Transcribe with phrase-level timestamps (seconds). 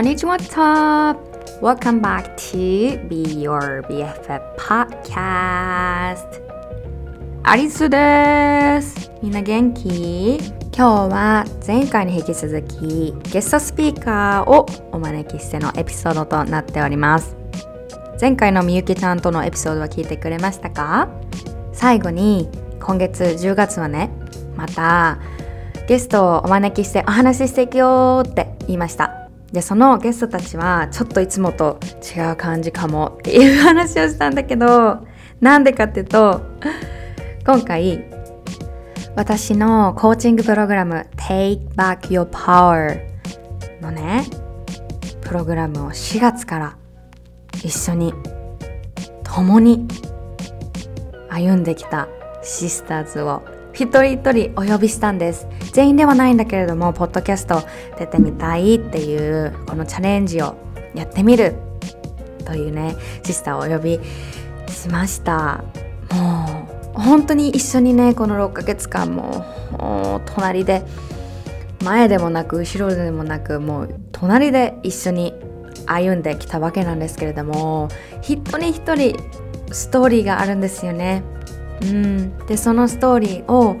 [0.00, 1.18] こんにちは Top!
[1.60, 6.24] Welcome back to Be Your BFF Podcast
[7.42, 9.10] アリスです。
[9.22, 10.38] みんな元気？
[10.74, 17.36] 今日は前回に引き続きゲストスピーカーをお招きしてのエピソードとなっております。
[18.18, 21.10] 前回のみゆきちゃんとのエピソードは聞いてくれましたか？
[21.74, 22.48] 最後に
[22.80, 24.08] 今月10月はね
[24.56, 25.18] また
[25.86, 29.19] ゲストをお招きしてお話ししていくよって言いました。
[29.52, 31.78] でそのゲストたちはちょっといつもと
[32.16, 35.06] 違う感じかもっていう話をしたんだけど
[35.40, 36.40] なんでかっていうと
[37.44, 38.04] 今回
[39.16, 43.00] 私のコーチングプログラム Take Back Your Power
[43.80, 44.24] のね
[45.20, 46.76] プログラムを4月から
[47.64, 48.14] 一緒に
[49.24, 49.86] 共に
[51.28, 52.08] 歩んできた
[52.42, 53.42] シスターズを
[53.80, 55.46] 一人一人お呼びしたんです。
[55.72, 57.62] 全員ではないんだけれどもポッドキャスト
[57.98, 60.54] 出てみたいっていうこのチャレンジを
[60.94, 61.54] やってみる
[62.44, 64.00] というねシスターをお呼び
[64.68, 65.64] しました。
[66.12, 69.46] もう本当に一緒にねこの6ヶ月間も
[70.26, 70.84] 隣で
[71.82, 75.34] 前でもなく後ろでもなくもう隣で一緒に
[75.86, 77.88] 歩んできたわけなんですけれども
[78.20, 79.16] 一人一人
[79.72, 81.22] ストーリーがあるんですよね。
[81.82, 83.76] うん、でそのストーリーを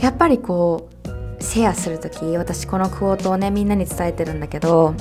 [0.00, 0.88] やっぱりこ
[1.38, 4.94] うシェアする時私このクオートをねみんなに伝えてるんだけど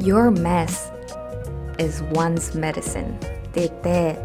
[0.00, 0.92] Your mess
[1.78, 3.18] is one's medicine っ
[3.52, 4.18] て言って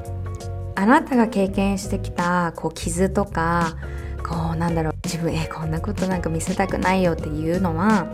[0.76, 3.78] あなたが経験してきたこう傷とか
[4.24, 8.08] こうなんだろう自分えこんなことなんか見せたくないよっていうのは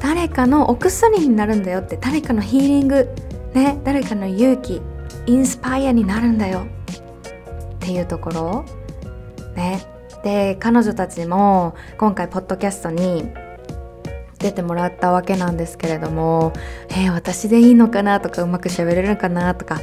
[0.00, 3.08] 誰かのお薬になるんだよって誰かのヒーリング
[3.54, 4.82] ね誰かの勇気
[5.26, 6.66] インスパイアになるんだよ。
[7.86, 8.64] っていうところ。
[9.54, 9.80] ね。
[10.24, 13.30] で彼女たちも今回ポッドキャストに
[14.40, 16.52] 出てもらったわけなんですけれども
[16.88, 18.18] えー、私でいいのかな？
[18.18, 19.54] とかうまく喋れるのかな？
[19.54, 19.78] とか。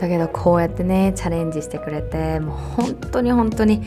[0.00, 3.82] だけどこうやってねチャレンジしてくれてもう本当に本当に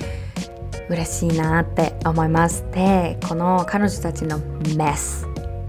[0.88, 2.63] 嬉しいなって思います。
[2.72, 4.40] でこの彼女たちの
[4.78, 5.28] メス。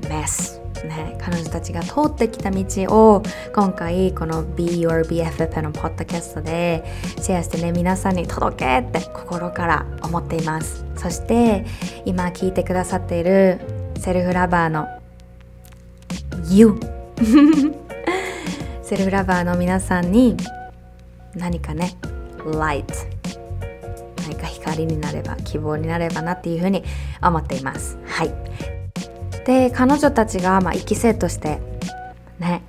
[0.09, 0.60] メス。
[0.87, 3.23] ね、彼女たちが通ってきた道を
[3.55, 6.85] 今回この Be Your BFF のポッドキャストで
[7.21, 10.85] シェアしてね皆さんに届けって心から思っています。
[10.97, 11.65] そして
[12.05, 13.61] 今聞いてくださっている
[13.99, 14.89] セルフラバーの
[16.49, 16.79] You
[18.83, 20.37] セルフラバーの皆さんに
[21.35, 21.97] 何かね
[22.39, 22.87] Light
[24.23, 26.85] 何か光になれば希望になればなっていうふうに
[27.23, 27.99] 思っています。
[28.07, 28.80] はい。
[29.45, 31.61] で彼女たちがまあ1期生として
[32.39, 32.63] ね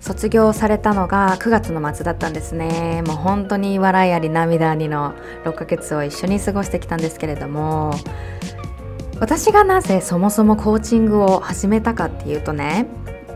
[0.00, 3.02] 卒業されたのが9月の末だったんですね。
[3.06, 7.94] もう本当に笑いあり涙ありの6ヶ月を一緒に過ごしてきたんですけれども
[9.20, 12.86] 私がなぜそもそもコーチングを始めたかっていうとね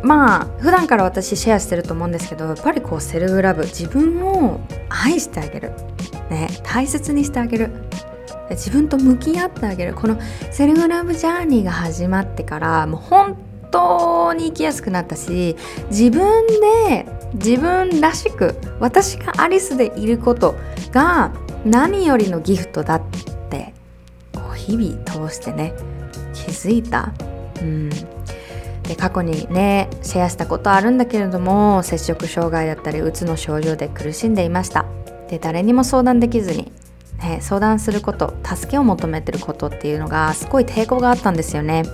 [0.02, 5.70] まあ普段から私シェアしてると思うんですけどやっぱりこうセルフラブ自分を愛してあげる、
[6.30, 7.70] ね、大切にしてあげる。
[8.50, 9.94] 自分と向き合ってあげる。
[9.94, 10.18] この
[10.50, 13.36] セルフラブジャーニーが始まってからもう本
[13.70, 15.56] 当に生きやすくなったし
[15.90, 16.46] 自分
[16.86, 20.54] で自分らしく私がアリスでいること
[20.92, 21.32] が
[21.64, 23.02] 何よりのギフトだっ
[23.50, 23.74] て
[24.32, 25.72] こう日々通してね
[26.32, 27.12] 気づいた。
[27.60, 27.90] うん。
[28.84, 34.84] で過去にねシェアしたことあるんだけれども摂食障害だったりうつの症状で苦しんでいました。
[35.28, 36.70] で誰にも相談できずに
[37.20, 41.84] ね、相談すること助けを求めてることっていうのがすごい抵抗があったんですよね。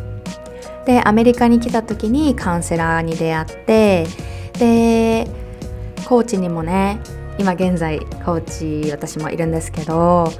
[0.86, 4.06] でアメリカに来た時にカウンセラーに出会って
[4.59, 5.28] で
[6.06, 7.00] コーチにもね
[7.38, 10.32] 今現在コーチ私もいるんですけど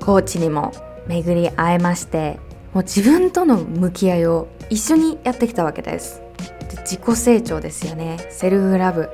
[0.00, 0.72] コーチにも
[1.06, 2.38] 巡り会えまして
[2.72, 6.22] もう自分との向き合いを一緒にやってきたわけです。
[6.70, 8.18] で自己成長ですよね。
[8.30, 9.08] セルフラブ。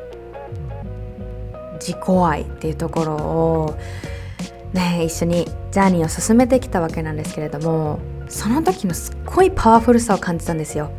[1.80, 3.74] 自己愛っていうところを
[4.74, 10.90] ね、一緒にジャーニーを進めてきたわけなんですけれどもその時のすっごいパワフルさを感じたんですよ。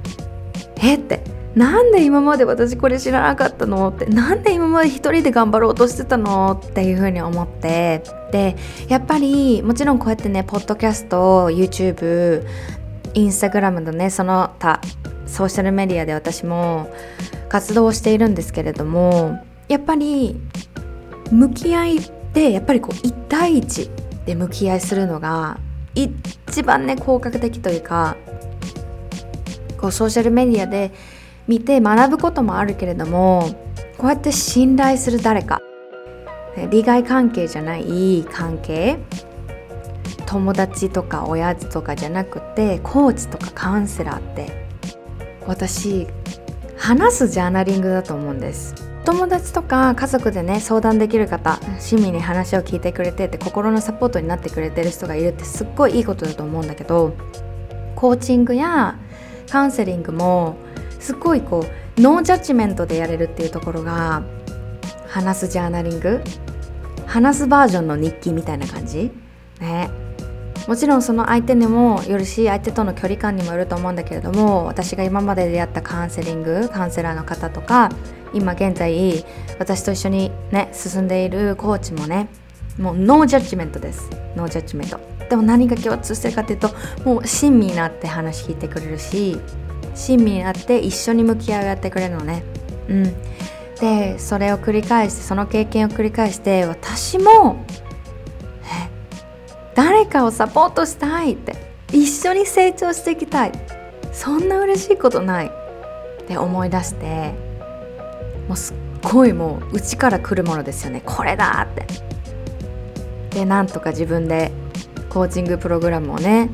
[0.77, 1.21] えって
[1.55, 3.89] なんで今まで私これ知らなかったの？
[3.89, 6.61] ってなんで今まで一人で頑張ろうとしてたの？
[6.61, 8.55] っていうふうに思ってで
[8.87, 12.45] やっぱりもちろんこうやってねポッドキャスト YouTube
[13.13, 14.81] インスタグラムのねその他
[15.25, 16.89] ソーシャルメディアで私も
[17.49, 20.39] 活動をしているんですけれどもやっぱり
[21.31, 21.99] 向き合い
[22.35, 25.57] でやっぱりこう1対1で向き合いするのが
[25.95, 28.17] 一番ね効果的というか
[29.77, 30.91] こうソーシャルメディアで
[31.47, 33.49] 見て学ぶこともあるけれども
[33.97, 35.61] こうやって信頼する誰か
[36.69, 38.97] 利害関係じゃない関係
[40.25, 44.67] 友達とか親父とかじゃなくてコーチとかカウンセラーって
[45.47, 46.07] 私
[46.77, 48.84] 話すジャーナリングだと思うんです。
[49.05, 57.15] 友達とか家族でね相談できる方親身に話を聞いてくれてて心のサポートになってくれてる人がいるってすっごいいいことだと思うんだけど
[57.95, 58.99] コーチングや
[59.49, 60.57] カウンセリングも
[60.99, 61.65] すっごいこ
[61.97, 64.23] うノージャッジメントでやれるっていうところが
[65.07, 66.21] 話すジャーナリング
[67.05, 69.11] 話すバージョンの日記みたいな感じ。
[69.61, 70.04] ね
[70.67, 77.89] もちろんその相手にもよるし相手との距離感にもよると思うんだけれども私が今まで出会ったカウンセリングカウンセラーの方とか
[78.33, 79.23] 今現在
[79.59, 82.27] 私と一緒にね進んでいるコーチもね
[82.79, 84.09] もうノージャッジメントです。
[84.35, 86.69] ノージャッジメントでも何が共通してるかっていうと
[87.05, 89.39] もう親身になって話聞いてくれるし
[89.95, 92.43] 親身になって一緒に向き合いをやってくれるのね。
[92.89, 93.03] うん。
[93.79, 97.65] でそれを繰り返してその経験を繰り返して私も
[99.75, 101.55] 誰かをサポートしたいって
[101.91, 103.51] 一緒に成長していきたい。
[104.11, 105.47] そんな嬉しいことない。
[105.47, 107.35] って思い出して
[108.47, 111.03] もうすっごいもう内から来るものですよね。
[111.05, 111.85] これだって。
[113.35, 114.51] でなんとか自分で
[115.09, 116.49] コーチングプログラムをね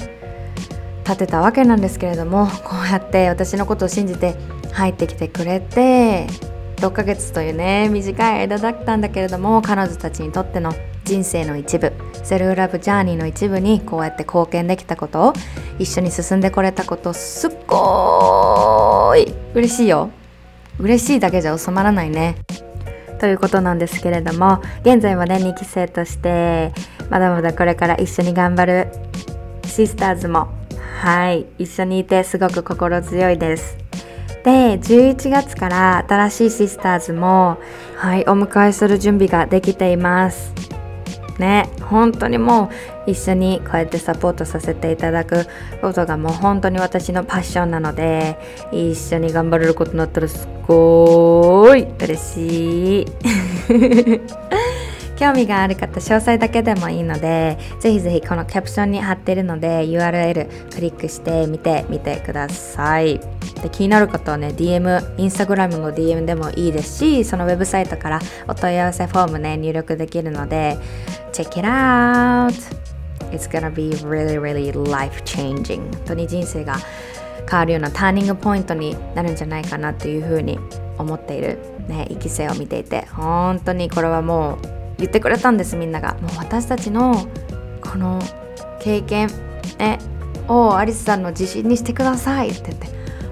[1.05, 4.35] 立てたわけなんですけれどもこうやって私のことを信じて
[4.71, 6.27] 入ってきてくれて
[6.77, 10.73] 6ヶ月というね短い間だったんだけれども彼女たちにとっての
[11.05, 11.93] 人生の一部
[12.23, 15.33] セルフラブジャーニーの一部にこうやって貢献できたこと
[15.79, 20.09] 一緒に進んでこれたことすっごい嬉しいよ。
[20.79, 22.35] 嬉しいだけじゃ収まらないね。
[23.19, 26.73] ということなんですけれども現在はね2期生として
[27.09, 28.87] まだまだこれから一緒に頑張る
[29.65, 30.47] シスターズも
[31.01, 33.77] はい一緒にいてすごく心強いです。
[34.43, 37.59] で11月から新しいシスターズも
[37.95, 40.70] はいお迎えする準備ができています。
[41.39, 42.69] ね本当にも
[43.07, 45.47] う一緒にこうやってサポートさせていただく
[45.81, 48.37] ことがもう本当に私のパッションなので
[48.71, 53.05] 一緒に頑張れることになったらすごい嬉しい。
[55.21, 63.19] 興味がある方詳細だけでもいいのでぜひぜひこのキャプションに貼ってるので URL クリックしてみてみてください。
[63.61, 70.75] で気になる方はね DM インスタグラムの DM でもいいですしそのウェブサイトからお問い合わせフォームね入力できるので
[71.33, 72.51] check it out
[73.31, 76.77] it's gonna be really really life changing 本当に人生が
[77.47, 80.57] 変わるようなターニングポイントになるんじゃないかなっていうふうに
[80.97, 86.15] 思っているね生き生を見ていて本当にこれはもう言ってくれたんですみんなが。
[86.21, 87.27] もう私たちの
[87.81, 88.19] この
[88.79, 89.29] 経験
[89.77, 89.99] ね
[90.47, 92.87] をアリスさんの自信にしてくださいって言って。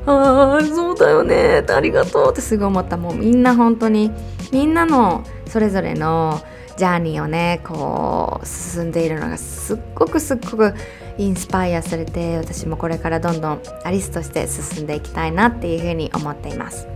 [0.06, 1.63] ああそうだよね。
[1.68, 2.98] ありがとうってすぐ思った。
[2.98, 4.12] もうみんな本当に
[4.51, 6.42] みんなのそれぞれの
[6.77, 10.74] ジャーニーをねこう進んでいるのがすっごくすっごく
[11.18, 16.88] インスパイアされて私もこれからどんどんアリスとして進んでいきたいなっていうふうに思っています。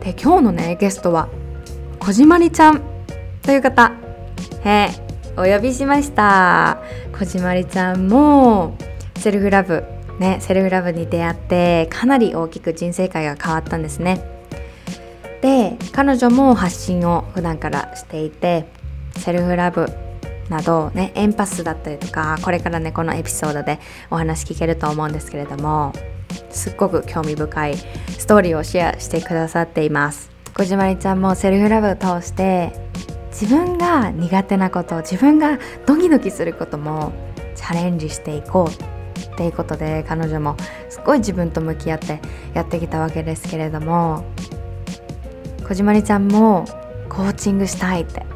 [0.00, 1.28] で今日のねゲストは
[1.98, 2.97] こじまりちゃん。
[3.48, 3.92] という方
[4.62, 4.90] へ
[5.34, 6.82] お呼びしました。
[7.18, 8.76] こじまりちゃんも
[9.16, 9.84] セルフラブ
[10.18, 14.20] ねセルフラブに出会ってかなり大きく人生観が変わったんですね。
[15.40, 18.66] で彼女も発信を普段からしていて
[19.16, 19.86] セルフラブ
[20.50, 25.94] などねエンパスだったりとかこれからねこのエピソードでお話聞けると思うんですけれども
[26.50, 30.30] すっごく興味深いストーリーをシェアしてくださっています。
[30.54, 32.86] 小島りちゃんもセルフラブを通して
[33.40, 37.12] 自分が苦手なこと自分がドキドキすることも
[37.54, 40.56] チャレンジしていこうっていうことで彼女も
[40.88, 42.20] すごい自分と向き合って
[42.52, 44.24] やってきたわけですけれども
[45.68, 46.64] こじまりちゃんも
[47.08, 48.26] コーチングしたいって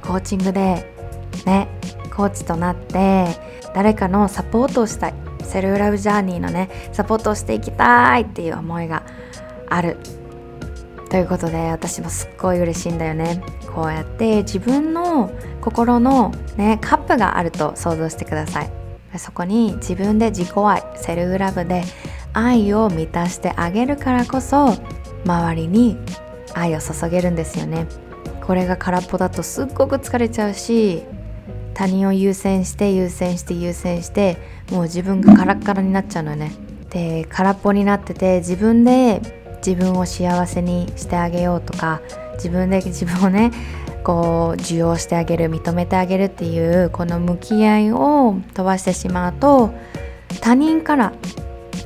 [0.00, 0.88] コーチングで
[1.44, 1.68] ね
[2.14, 3.26] コーチとなって
[3.74, 5.14] 誰かのサポートをしたい。
[5.44, 9.02] セルフラブジャーニーのねサポートをしていきたいっていう思いが
[9.68, 9.96] ある。
[11.12, 13.42] ということで私もすっごい嬉しいんだよね。
[13.74, 18.72] こうやって自分の心のねカップがあると想像してください。
[19.18, 21.84] そこに自分で自己愛セルフラブで
[22.32, 24.74] 愛を満たしてあげるからこそ
[25.26, 25.98] 周りに
[26.54, 27.86] 愛を注げるんですよね。
[28.46, 31.02] これが空っぽだとすっごく疲れちゃうし
[31.74, 34.38] 他人を優先して優先して優先して
[34.70, 36.52] もう自分がカラッカラになっちゃうのよね。
[36.88, 42.00] で空っぽになってて自分で自分を幸せにしてあげようとか
[42.34, 43.50] 自分で自分をね
[44.02, 49.72] こう受容してあげる認めてあげるっていうこの向き合いを飛ばしてしまうと
[50.40, 51.12] 他人から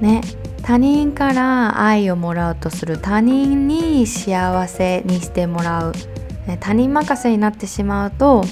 [0.00, 0.22] ね
[0.62, 5.92] 他人から愛をもらうとする他人に幸せにしてもらう、
[6.46, 8.42] ね、他人任せになってしまうと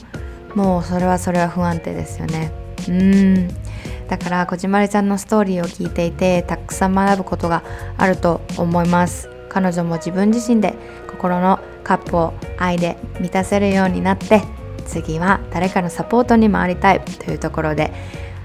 [0.54, 2.52] もうそれはそれは不安定ですよね。
[2.88, 3.63] うん。
[4.08, 7.62] だからこじまりちゃんのストーリーを聞いていてたくさん学ぶことが
[7.96, 9.28] あると思います。
[9.48, 10.74] 彼女も自分自身で
[11.10, 14.42] 心のカップを愛で満たせるようになって
[14.86, 17.92] 次は誰かのサポートに回りたいというところで。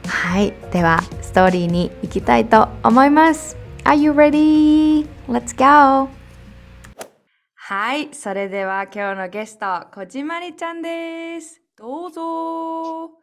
[0.08, 0.54] はい。
[0.72, 3.58] ではストーリーに行きたいと思います。
[3.84, 5.08] Are you ready?
[5.28, 6.10] Let's go!
[7.56, 8.13] はい。
[8.13, 11.62] それでは今日のゲストこじまりちゃんです。
[11.78, 13.19] どうぞ。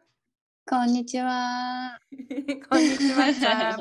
[0.69, 1.97] こんにちは。
[2.69, 3.23] こんにちは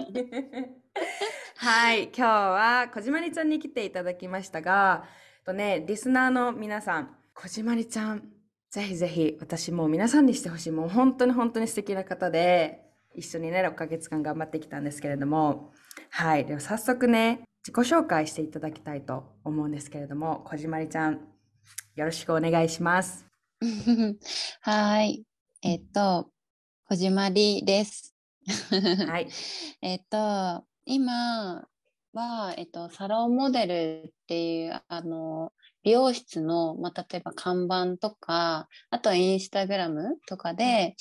[1.57, 5.05] はい今日はこじまりちゃんに来ていただきましたが
[5.45, 8.31] とねリスナーの皆さんこじまりちゃん
[8.71, 15.73] ぜひぜひ私も皆さんにしてほしいもう本当に本当に素敵な方で一緒にね6ヶ月間頑張ってきたんですけれども
[16.11, 21.15] はいでは早速ね自己紹介していただきたいと思うんですけれどもこじまりちゃん
[21.97, 23.27] よろしくお願いします
[24.63, 25.25] はい。
[25.63, 26.31] えっと、
[26.89, 28.15] こじまりです。
[29.09, 29.29] はい
[29.83, 31.67] えっと、今
[32.13, 35.53] は、えっと、サロンモデルっていう、あの、
[35.83, 40.95] 美容室の、まあ、例えば看板とか、あとはインスタグラムとかで、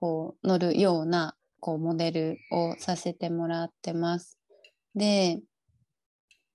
[0.00, 4.38] こう、載るような、こう、モデルをさせてもらってます。
[4.94, 5.38] で、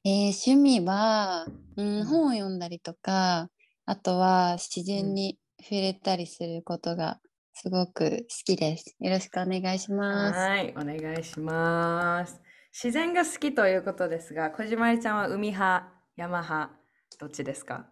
[0.03, 1.45] えー趣味は、
[1.75, 3.51] うん、本を読んだりとか、
[3.85, 7.19] あとは自然に触れたりすることが
[7.53, 8.95] すごく好きです。
[8.99, 10.39] よろしくお願いします。
[10.39, 12.41] はい、お願いします。
[12.73, 16.73] 自然が好きということですが、こじまりちゃんは海派、山派、
[17.19, 17.87] どっちですか？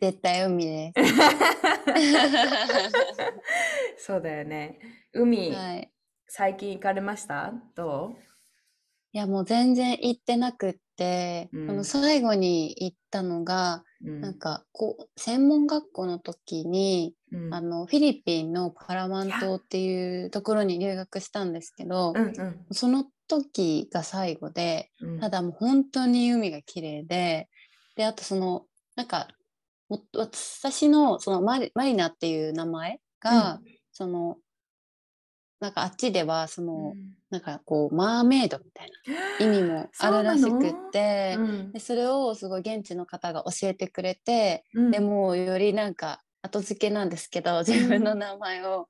[0.00, 1.02] 絶対海です。
[4.06, 4.78] そうだよね。
[5.12, 5.90] 海、はい。
[6.26, 7.52] 最近行かれました？
[7.76, 8.16] ど
[9.12, 17.54] いやもう全然行ってなくって、うんこの最後に行ったのが、う、うんなんかこう専門学校の時に、うん。
[17.54, 22.66] あのフィリピンのパラマン島っていうところに留学したんですけど、うんうん。
[22.72, 25.20] その時が最後で、うん。
[25.20, 27.48] ただもう本当に海が綺麗で、
[27.96, 29.28] で、あとその、なんか、
[29.88, 33.60] も私のそのマリマリナっていう名前が、
[33.92, 34.38] その、
[35.60, 36.94] なんかあっちでは、その、
[37.30, 38.90] なんかこう、マーメイドみたい
[39.38, 41.72] な意味もあるらしくって、うん。
[41.72, 44.90] でそれをすごい現地の方が教えてくれて、うん。
[44.90, 48.88] でもうよりなんか後付けなんですけど自分の名前を好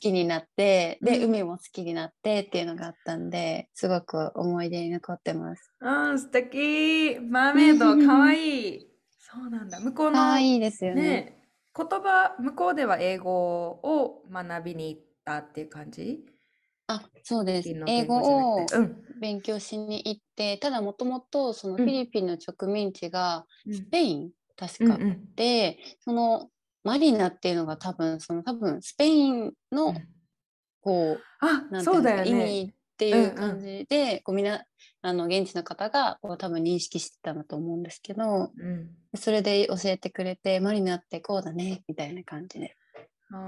[0.00, 1.24] きになって、でうん。
[1.26, 5.72] 海も好きになってっていうのがあったんですごく思い出に残ってます。
[5.80, 7.20] あー素敵。
[7.20, 8.76] マーメイドかわい。
[8.78, 8.86] い
[9.20, 9.78] そうなんだ。
[9.78, 11.02] 向こうの可愛いですよね。
[11.02, 11.42] ね
[11.76, 13.30] 言葉向こうでは英語
[13.68, 16.24] を学びに行ったっていう感じ？
[16.88, 17.68] あそうです。
[17.86, 18.66] 英語を
[19.20, 23.74] 勉強しに行ってただもともとそのうんフィリピンの植民地がうん。
[23.74, 25.34] スペイン、確か、うんうん。
[25.36, 26.48] でその
[26.86, 29.92] マリナっていうのが多分その多分スペインの
[30.80, 32.44] こうううんですか意だよね。
[32.44, 34.64] 味っていうんううん感じで、こうみんな
[35.02, 38.90] あの現地の方がこう多分認識してたんだと思うんですけどうん。
[39.16, 42.76] それで教えてくれてマリナってこうだねみたいな感じで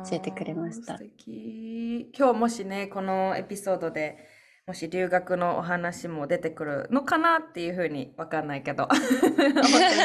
[0.04, 0.98] 教えてくれました。
[0.98, 4.18] 今日もしねこのエピソードで
[4.66, 8.98] もし留学のお話も出てくるのかなっていうふうにわかんないけど 思っ
[9.38, 9.62] てるんで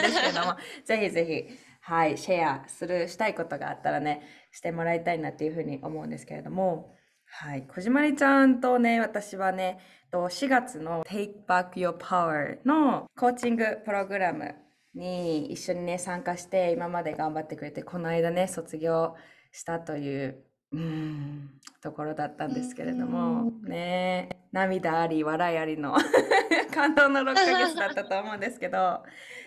[0.10, 4.22] すけども ぜひぜひはいシェアするしたいことがあったらね
[4.52, 6.94] してもらいたいなっていうふうに思うんですけれども。
[7.36, 9.80] はいこじまりちゃんとね私はね
[10.12, 14.54] と4月の Take Back Your Power のコーチングプログラム
[14.94, 19.16] に一緒にね参加して今まで頑張ってくれてこの間ね卒業
[19.52, 21.50] したといううん
[21.82, 23.52] ところだったんですけれども。
[23.64, 24.30] ね。
[24.52, 25.96] 涙あり笑いありの
[26.74, 29.04] 感動の6ヶ月だったと思うんですけど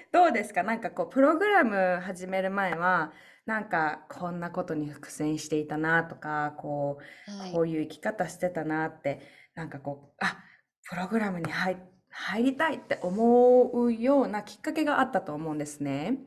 [0.13, 0.63] どうですか？
[0.63, 3.13] なんかこうプログラム始める前は
[3.45, 6.99] なんかこんなことに苦戦していたなとかこ
[7.29, 7.53] うはい。
[7.53, 9.21] こういう生き方してたなって
[9.55, 10.43] なんかこうあ
[10.89, 11.77] プログラムに入
[12.11, 16.19] 入りたいって思うようなきっかけがあったと思うんですね。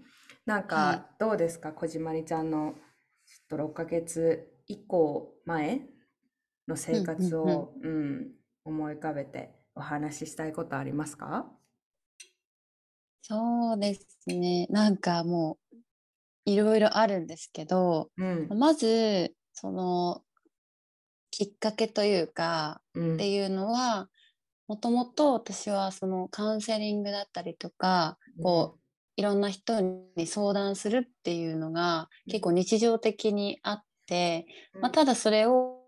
[0.46, 1.74] なんはかどうですか？
[1.74, 2.76] こじまりちゃんの
[3.26, 5.82] ちょっと6ヶ月以降前
[6.68, 8.32] の生活うんうんを、うん
[8.66, 11.52] 思い浮かべてお話ししたいことありますか？
[13.22, 14.68] そうですね。
[14.70, 15.76] なんかもう
[16.46, 18.48] いろいろあるんですけどうん。
[18.58, 20.22] まずその
[21.32, 23.14] きっかけというかうん。
[23.16, 24.10] っていうのは
[24.68, 28.80] もともと私はそのカウンセリングだったりとかこう
[29.16, 34.46] いろんな人に相談するっていうのがうん結構日常的にあって、
[34.76, 34.82] うん。
[34.82, 35.84] まあ、ただそれを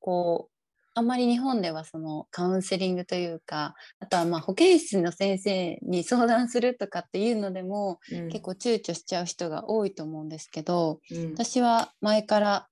[0.00, 0.53] こう
[0.94, 8.28] あんまり日本ではそのカウンセリングというかあとはまあ保健室の先生に相談するとかっていうのでもうん。
[8.28, 11.32] 結構躊躇しちゃう人が多いと思うんですけどうん。
[11.32, 12.68] 私は前から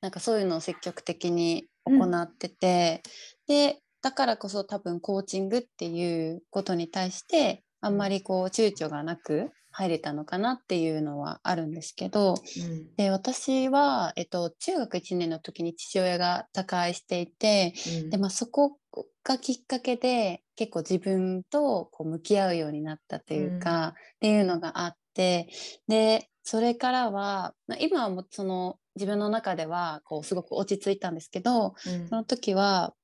[0.00, 3.02] なんかそういうのを積極的に行ってて、
[3.48, 12.96] でだからこそ多分コーチングっていうことに対してあんまりこう躊躇がなく入れたのかなっていうのはあるんですけど、うん。
[12.96, 18.10] で私は、えっと、中学1年の時に父親が他界していて、うん。
[18.10, 18.78] でまあ、そこ
[19.22, 25.48] がきっかけで結構自分とこう向き合うようになったというか、っていうのがあって
[25.88, 32.08] でそれからは、まあ、今はもうその自分の中ではこうすごく落ち着いたんですけどうん。
[32.08, 32.94] その時は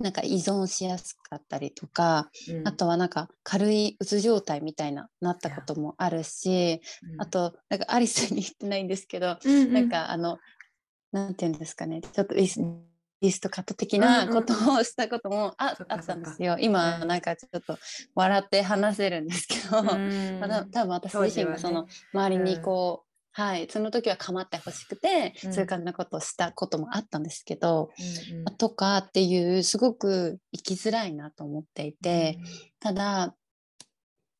[0.00, 2.68] なんか依存しやすかったりとか、うん。
[2.68, 6.80] あとはなんか軽いうつ状態みたいななったこともあるし、
[7.14, 7.20] うん。
[7.20, 9.72] あとなんかアリスに言ってないんですけど、うんうん。
[9.72, 10.38] なんかあの
[11.10, 12.60] なんていうんですかねちょっとリス
[13.28, 14.28] ストカット的うんなうん。
[14.28, 16.56] ことをしたこともあ,、そっかあったんですよ。
[16.60, 17.76] 今うんなんかちょっと
[18.14, 20.70] 笑って話せるんですけど、うん。
[20.70, 25.52] 多分私自身がその周りにこう、はいその時は構ってほしくて、うん。
[25.52, 27.90] そういう感じのことをしたこともあったんですけど、
[28.30, 28.56] うんうん。
[28.56, 32.38] とかっていうすごく生きづらいなと思っていて、
[32.80, 33.34] ただ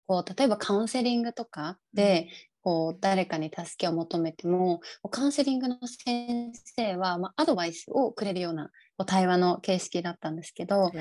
[0.06, 2.28] こう例えばカウンセリングとかで、
[2.62, 4.80] こう誰かに助けを求めても
[5.10, 8.66] カウンセリングの先生は、まあ、アドバイスをくれるような
[8.96, 10.92] こう対話の形式だったんですけど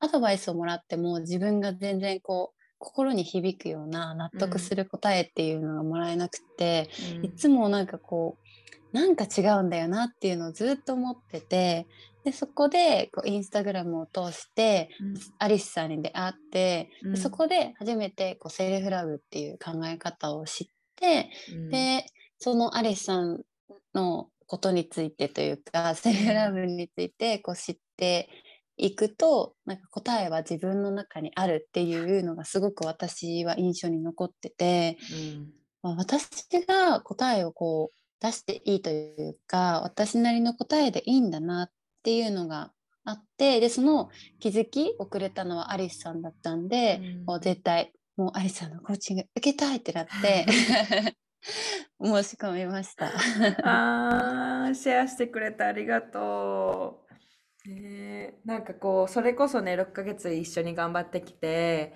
[0.00, 7.24] アドバイスをもらっても自分が全然こう心に響くような納得する答えっていうのがもらえなくて、うん。
[7.24, 8.36] いつもなんかこ
[8.92, 11.88] うなんか違うんだよなっていうのをずっと思ってて
[12.24, 15.14] でそこでこうインスタグラムを通してうん。
[15.38, 17.16] アリスさんに出会って、でうん。
[17.16, 21.70] そこで初めてこうセルフラブっていう考え方を知って、うん。
[21.70, 22.06] で
[22.38, 23.40] そのアリスさん
[23.94, 28.28] のことについてというかセルフラブについてこう知って
[28.76, 35.50] いくとなんか答えは自分の中にあるっていうのがすごく私は印象に残ってて、うん
[35.82, 36.30] まあ、私
[36.66, 41.68] が答えをこう出していいというか私なりの答えでいいんだなっ
[42.02, 42.72] ていうのが
[43.04, 44.08] あってでその
[44.40, 50.46] 気づきをくれたのはアリスさんだったんで、うんもう絶対もうアリスさんのコーチング受けたいってなって
[52.02, 53.12] 申し込みました。
[53.64, 57.03] あーシェアしてくれてありがとう。
[58.44, 61.94] なんかこうそれこそね6ヶ月一緒に頑張ってきて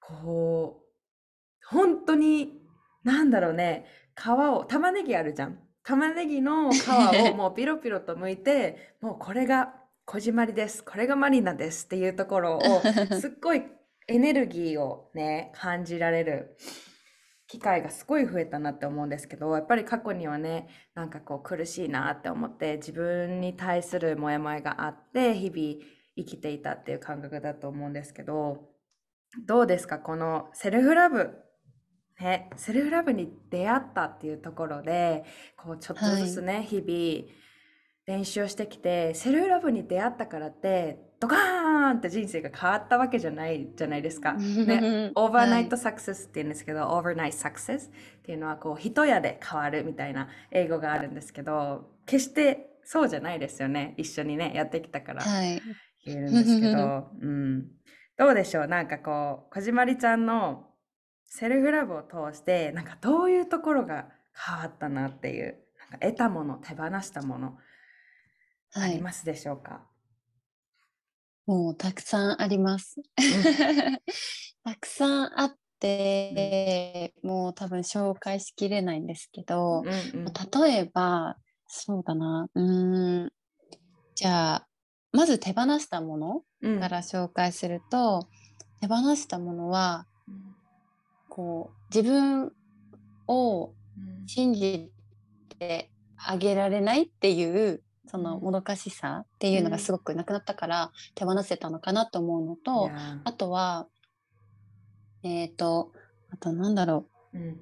[0.00, 2.60] こう本当に
[3.04, 3.86] なんだろうね
[4.18, 5.58] 皮を玉ねぎあるじゃん。
[5.84, 6.88] 玉ねぎの皮
[7.32, 10.84] を もうピロピロと剥いてもうこれがこじまりです。
[10.84, 12.60] これがマリナですっていうところを
[13.20, 13.64] すっごい
[14.06, 16.56] エネルギーをね感じられる
[17.52, 25.84] 機会がすごい増えたなって思うんですけどやっぱり過去にはねなんかこう苦しいなって思って自分に対するモヤモヤがあって日々
[26.16, 28.70] 生きていたっていう感覚だと思うんですけど
[29.46, 29.98] どうですか？
[29.98, 31.34] この self-love
[32.18, 35.24] ね self-love に出会ったっていうところで
[35.58, 37.41] こうちょっとずつね、日々
[38.12, 44.34] 練習をしてきて self-love に出会ったからってドカーンって人生が変わったわけじゃないじゃないですか。
[44.34, 53.94] ね、 overnight success って言うんですけど、 overnight successっていうのはこう一夜で変わるみたいな英語があるんですけど、決してそうじゃないですよね。
[53.96, 55.62] 一緒にね、やってきたからはい、
[56.04, 57.68] 言えるんですけど、 うん。
[58.18, 58.66] どうでしょう？
[58.66, 60.66] なんかこう、こじまりちゃんの
[61.24, 67.56] セルフラブを通して、なんかどういうところが変わったなっていう、なんか得たもの、手放したもの、
[68.74, 69.88] あはい、りますでしょうか、
[71.46, 73.00] もうたくさんあります。
[74.64, 79.92] たくさんあって、もう多分紹介しきれないんですけど、うんう
[80.30, 80.32] ん
[80.62, 82.48] 例えばそうだな。
[82.54, 83.32] うーん。
[84.14, 84.68] じゃあ
[85.12, 86.80] まず手放したものうん。
[86.80, 88.28] から紹介すると、
[88.80, 90.06] 手放したものは
[91.28, 92.52] こう自分
[93.26, 94.26] をうん。
[94.26, 94.92] 信じ
[95.58, 97.82] てあげられないっていう
[98.12, 98.42] そのうん。
[98.44, 102.90] もどかしさっていうのがすごくなくなったから手放せたのかなと思うのと、
[103.24, 103.88] あとは
[105.22, 105.92] えっ、と
[106.30, 107.38] あとなんだろう。
[107.38, 107.60] うん。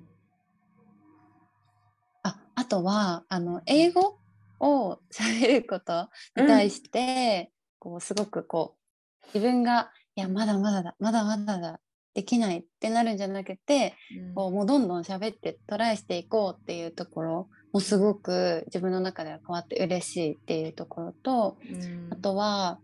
[2.22, 4.18] ああとはあの英語
[4.58, 8.76] を喋ることに対して、こうすごくこ
[9.22, 11.80] う自分がいやまだまだだまだまだだ
[12.14, 13.94] できないってなるんじゃなくて、
[14.34, 22.78] こうもうどんどん喋ってトライしていこうっていうところもすごく自分の中では変わって嬉しいっていうところとうんあとは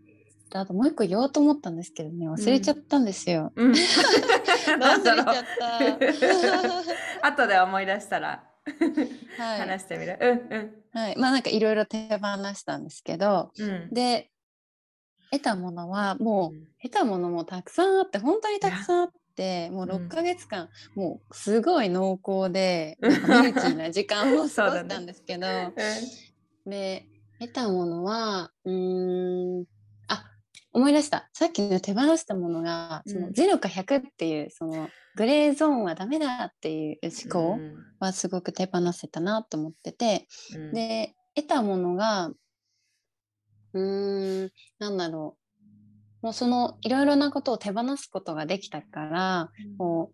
[0.53, 3.51] あともう一個言おうと思ったんですけどね忘れちゃったんですよ。
[3.55, 3.71] うん。
[3.71, 5.45] う れちゃっ
[7.19, 7.27] た。
[7.27, 8.43] 後で思い出したら
[9.37, 10.17] はい、話してみる。
[10.21, 13.69] うんはい、まあなんかいろいろ手放したんですけどうん。
[13.69, 13.93] うん。
[13.93, 14.31] で
[15.31, 19.89] 得たものはもう得たものもたくさんあって本当にたくさんあってもううん。
[19.89, 22.97] 6ヶ月間、もうすごい濃厚で
[23.29, 25.73] ミルキーな時間を過ごしたんですけど、
[26.65, 27.07] で
[27.39, 29.65] 得たものは、うーん、
[30.07, 30.25] あ、
[30.73, 31.29] 思い出した。
[31.33, 33.33] さっきの手放したものが、そのうん。
[33.33, 37.61] 0か100っていう、そのグレーゾーンはダメだっていう思考
[37.99, 42.31] はすごく手放せたなと思ってて、うん、で、得たものが、
[43.73, 45.46] うーん、なんだろう。
[46.21, 50.11] もうそのいろいろなことを手放すことができたから、こ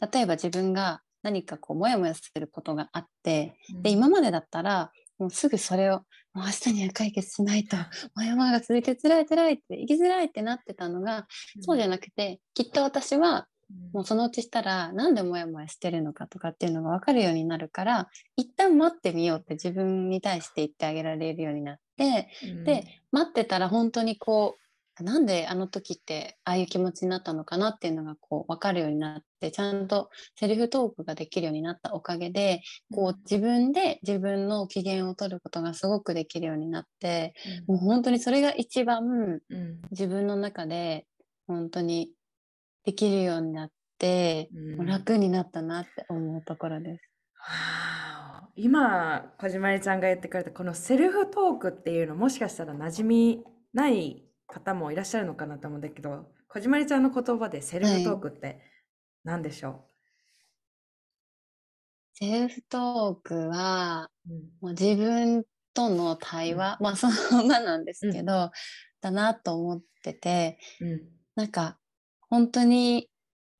[0.00, 5.98] う、例えば自分が何かこう、もやもやすることがあって、うん、で、今までだったら、もうすぐそれを、
[6.32, 7.76] もう明日には解決しないと、
[8.14, 11.26] もやもやが続いて辛い辛いって、生きづらいってなってたのが、
[11.60, 13.46] そうじゃなくて、きっと私は、
[13.92, 24.60] もうそのうちしたら、なんでもやもやしてるのかとかっていうのが分かるようになるから、一旦待ってみようって自分に対して言ってあげられるようになって、うん、で、待ってたら本当にこう、
[25.04, 37.34] なんであの時ってああいう気持ちになったのかなっていうのがこう分かるようになって、ちゃんとセルフトークができるようになったおかげで、こう自分で自分の機嫌を取ることがすごくできるようになって、
[37.66, 39.00] もう本当にそれが一番
[39.50, 41.06] うん、自分の中で
[41.46, 42.12] 本当に
[42.84, 44.86] できるようになって、うん。
[44.86, 47.10] 楽になったなって思うところです。
[47.34, 48.20] わー
[48.56, 58.60] 今小島りちゃんが言ってくれたこのセルフトークっていうのもしかしたら馴染みない方もいらっしゃるのかなと思うんだけど小島りちゃんの言葉でセルフトークって
[59.24, 59.86] 何でしょ
[62.14, 64.40] セルフトークは、う、うん。
[64.60, 68.50] もう自分との対話、まあそのままなんですけど、
[69.00, 71.00] だなと思ってて、うん。
[71.34, 71.78] なんか
[72.28, 73.08] 本当に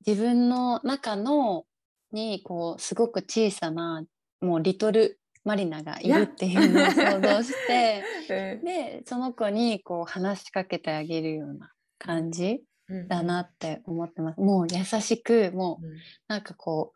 [0.05, 1.65] 自分の中の
[2.11, 4.03] にこうすごく小さな
[4.41, 8.03] もうリトルマリナがいるっていうのを想像して
[8.63, 14.39] でその子にこう話しかけてあげるような感じうんだなって思ってます。
[14.39, 16.93] もう優しくもううんなんかこ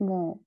[0.00, 0.40] うも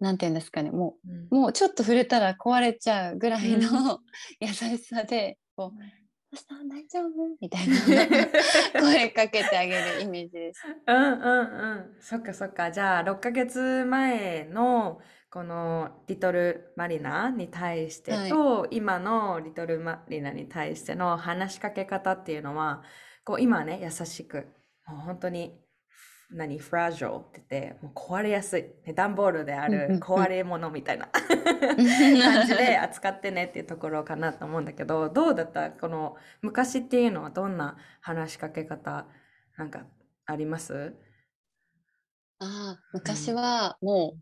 [0.00, 4.00] うなんて言うんですかねもうんうもうちょっと触れたら壊れちゃうぐらいの
[4.40, 5.78] 優しさでこう
[6.30, 7.76] 「どうした大丈夫?」みたいな
[8.80, 10.62] 声かけてあげるイメージです。
[10.86, 11.96] うんうんうん。
[12.00, 12.70] そっかそっか。
[12.70, 22.82] じゃあ、6ヶ月前のこのリトルマリナに対してと、今のリトルマリナに対しての話しかけ方っていうのは、
[23.24, 24.46] こう今ね、優しく、
[24.86, 25.60] もう本当に、
[26.30, 28.62] 何、フラジョって言って、もう壊れやすい。
[28.86, 29.88] ね段ボールであうんうんうん。
[29.88, 35.70] る壊れ物みたいな 感じで扱ってねっていうところかなと思うんだけど、どうだった？
[35.70, 39.06] この昔っていうのはどんな話しかけ方
[39.56, 39.86] なんか
[40.26, 40.94] あります？
[42.40, 44.20] ああ昔はもう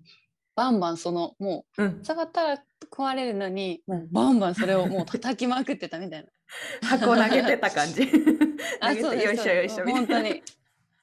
[0.57, 1.99] バンバンそのもうんう。
[2.03, 6.29] 触ったら壊れるのにもうバンバンそれをもう叩きまくってたみたいな。
[6.83, 8.03] 箱投げてた感じ。
[8.81, 10.07] あ投げてよいしょよいしょみたいな。
[10.07, 10.43] 本当に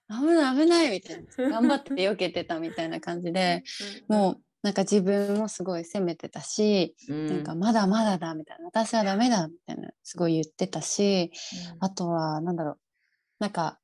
[0.10, 3.64] 危ない危ないみたいな頑張って避けてたみたいな感じで
[4.08, 11.32] もうなんか自分もすごい責めてたし、うん、なんかまだまだだみたいな私はダメだみたいなすごい言ってたし
[11.80, 12.78] あとはなんだろう
[13.40, 13.80] なんか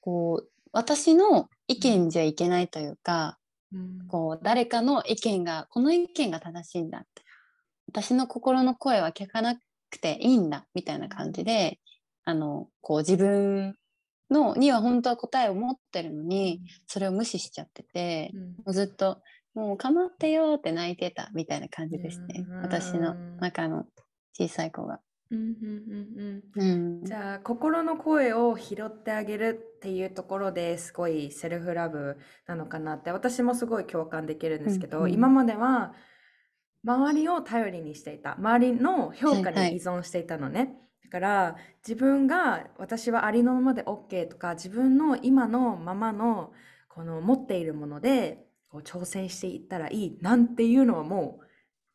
[0.00, 3.45] こう私の意見じゃいけないというか、うん
[4.08, 7.22] こう誰かの意見がこの意見が正しいんだって。
[7.88, 9.56] 私の心の声は聞かな
[9.90, 11.78] くていいんだみたいな感じで
[12.24, 13.76] あのこう自分
[14.30, 18.42] のには本当は答えを持ってるのにそれを無視しちゃっててうん。
[18.42, 19.22] もうずっと
[19.54, 22.62] もう構ってよって泣いてたみたいな感じですねうん。
[22.62, 23.84] 私の中の
[24.34, 25.00] 小さい子が。
[25.30, 26.98] うんうんうんうん。
[26.98, 27.04] うん。
[27.04, 35.94] じゃあ心の声を拾ってあげるっていうところですごいセルフラブなのかなって私もすごい共感できるんですけど、うんうん今までは
[36.84, 46.52] 周りを頼りにしていた周りの評価はいはいに依存していたのね、だから自分が私はありのままで OK とか自分の今のままの
[46.88, 51.46] この持っているものでこう挑戦していったらいいなんていうのはもう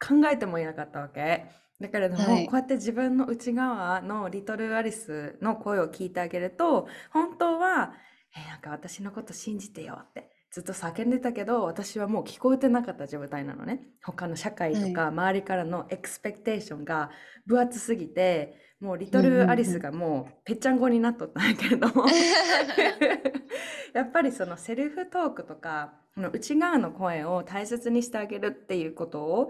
[0.06, 1.46] 考えてもいなかったわけ
[1.82, 2.46] だからでもはい。
[2.46, 7.94] こうやって自分の内側のリトルアリスの声を聞いてあげると本当は
[8.38, 13.84] 「えなんか私のこと信じてよ」ってずっと叫んでたけど私はもう聞こえてなかった状態なのね。
[14.04, 17.10] 他の社会とか周りからのエクスペクテーションが
[17.46, 21.88] 分厚すぎてもうリトルアリスがもうぺっちゃんこになっとったんやけれど。
[21.90, 22.06] も
[23.94, 29.50] やっぱりそのセルフトークとかこの内側の声を大切にしてあげるっていうことを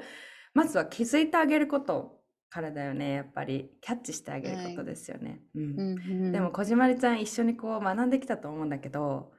[0.53, 2.20] まずは気づいてあげること
[2.51, 3.71] からだよねやっぱり。
[3.81, 5.39] キャッチしてあげることですよね。
[5.55, 5.63] うん。
[5.63, 6.31] うんうん。
[6.33, 9.31] でもこじまりちゃん一緒にこう学んできたと思うんだけど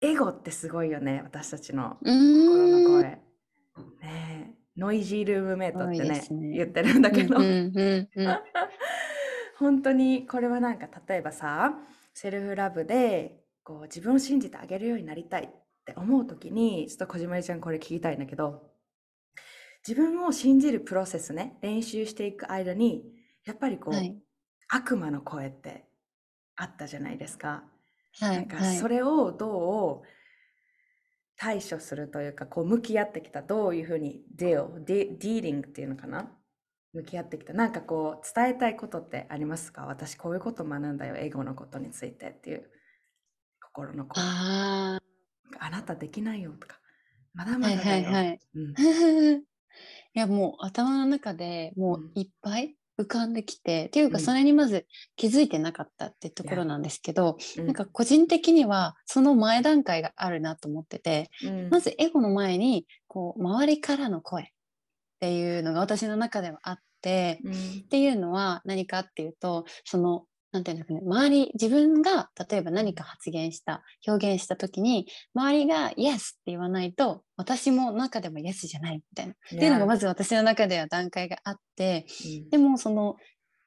[0.00, 3.02] エゴってすごいよね私たちのう心の声。
[3.02, 3.20] ね
[4.02, 4.54] え。
[4.76, 6.56] ノイジールームメイトってねすね。
[6.56, 8.38] 言ってるんだけど、うんうんうんうん。
[9.58, 11.78] 本当にこれはなんか例えばさ
[12.14, 15.48] セルフラブでこう自分を信じてあげるようになりたいっ
[15.84, 18.67] て思う時にちょっとこじまりちゃんこれ聞きたいんだけど
[19.86, 23.04] 自分を信じるプロセスね、練習していく間に、
[23.44, 24.20] やっぱりこう、はい。
[24.68, 25.88] 悪魔の声って
[26.56, 27.64] あったじゃないですか。
[28.20, 28.36] はい。
[28.36, 28.78] なんかはい。
[28.78, 30.08] それをどう
[31.36, 36.36] 対処するというか、こう向き合ってきた、どういうふうにディディーリングっていうのかな？
[36.92, 37.52] 向き合ってきた。
[37.54, 39.86] なんかこう伝えたいことってありますか？
[39.86, 42.70] 私こういうこと学んだよ、英語のことについてっていう
[43.62, 44.34] 心の声。
[44.96, 45.00] あ
[45.58, 46.80] あなたできないよとか、
[47.34, 47.96] まだあ、まはいだだよ。
[47.96, 48.40] はいはい。
[48.54, 48.76] うん、
[50.14, 52.12] いや、もう頭の中でもううん。
[52.14, 54.24] いっぱい浮かんできて、っていうか、うん。
[54.24, 54.86] それにまず
[55.16, 61.68] 気づいてなかったってところなんですけど、うんなんか個人的にはその前段階があるなと思ってて、うん。
[61.70, 64.46] まずエゴの前に、こう、周りからの声っ
[65.20, 67.52] ていうのが私の中ではあって、うん。
[67.52, 67.56] っ
[67.88, 79.32] ていうのは何かっていうと、その、なんていうんですかね、周り、自分が例えば何か発言した、表現したときに、周りが Yes って言わないと、私も中でも Yes じゃないみたいな。
[79.32, 82.50] っていうのがまず私の中では段階があって、うん。
[82.50, 83.16] でもその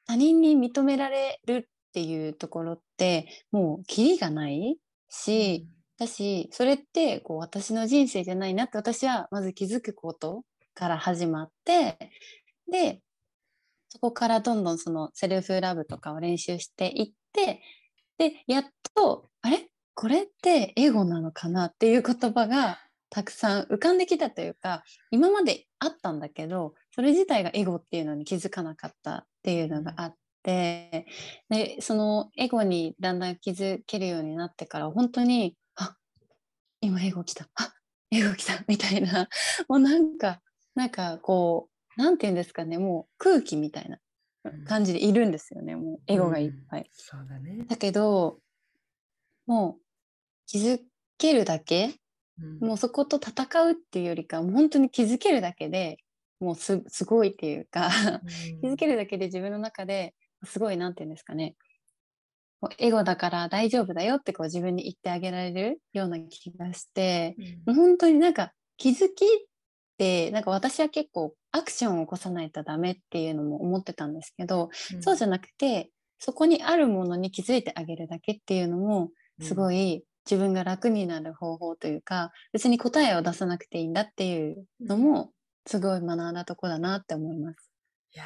[0.08, 4.78] 他人に認められるっていうところって、もうキリがない
[5.10, 5.68] し、
[6.00, 11.98] だし、それってこう私の人生じゃないなって私はまず気づくことから始まって、
[12.72, 13.02] で、
[13.92, 17.62] そこからどんどんそのセルフラブとかを練習していって、
[18.18, 19.68] で、やっと、あれ？
[19.96, 31.06] これってエゴなのかなっていう言葉がたくさん浮かんできたというか、今まであったんだけど、それ自体がエゴっていうのに気づかなかったっていうのがあって、
[31.50, 35.98] で、そのエゴにだんだん気づけるようになってから、本当に、あ、
[36.80, 37.74] 今エゴ来た、あ、
[38.10, 39.28] エゴ来た、みたいな、
[39.68, 40.40] もうなんか、
[40.74, 44.00] なんかこう、なんて言うんですかね、もう空気みたいな
[44.66, 46.88] 感じでいるんですよね、もうエゴがいっぱい。
[46.92, 47.66] そうだね。
[47.68, 48.40] だけど、
[49.46, 49.82] もう
[50.48, 50.80] 気づ
[51.18, 51.96] けるだけ、
[52.40, 52.60] うん。
[52.60, 55.98] もうそこと戦うっていうよりか、もう本当に気づけるだけで
[56.40, 57.90] もうすすごいっていうか、
[58.62, 61.56] 気づけるだけで自分の中ですごい、なんていうんですかね、
[62.78, 69.28] エゴだから大丈夫だよってこう自分に言ってあげられるような気がして、もう本当になんか気づきっ
[70.02, 79.94] て、なんか私は結構アクションを起こさないとダメっていうのも思ってたんですけど、そうじゃなくて、そこにあるものに気づいてあげるだけっていうのも、すごい。
[79.94, 85.32] い自分が楽になる方法というか、別に答えを出さなくていいんだっていうのも、
[85.66, 87.71] すごい学んだとこだなって思います。
[88.14, 88.24] いや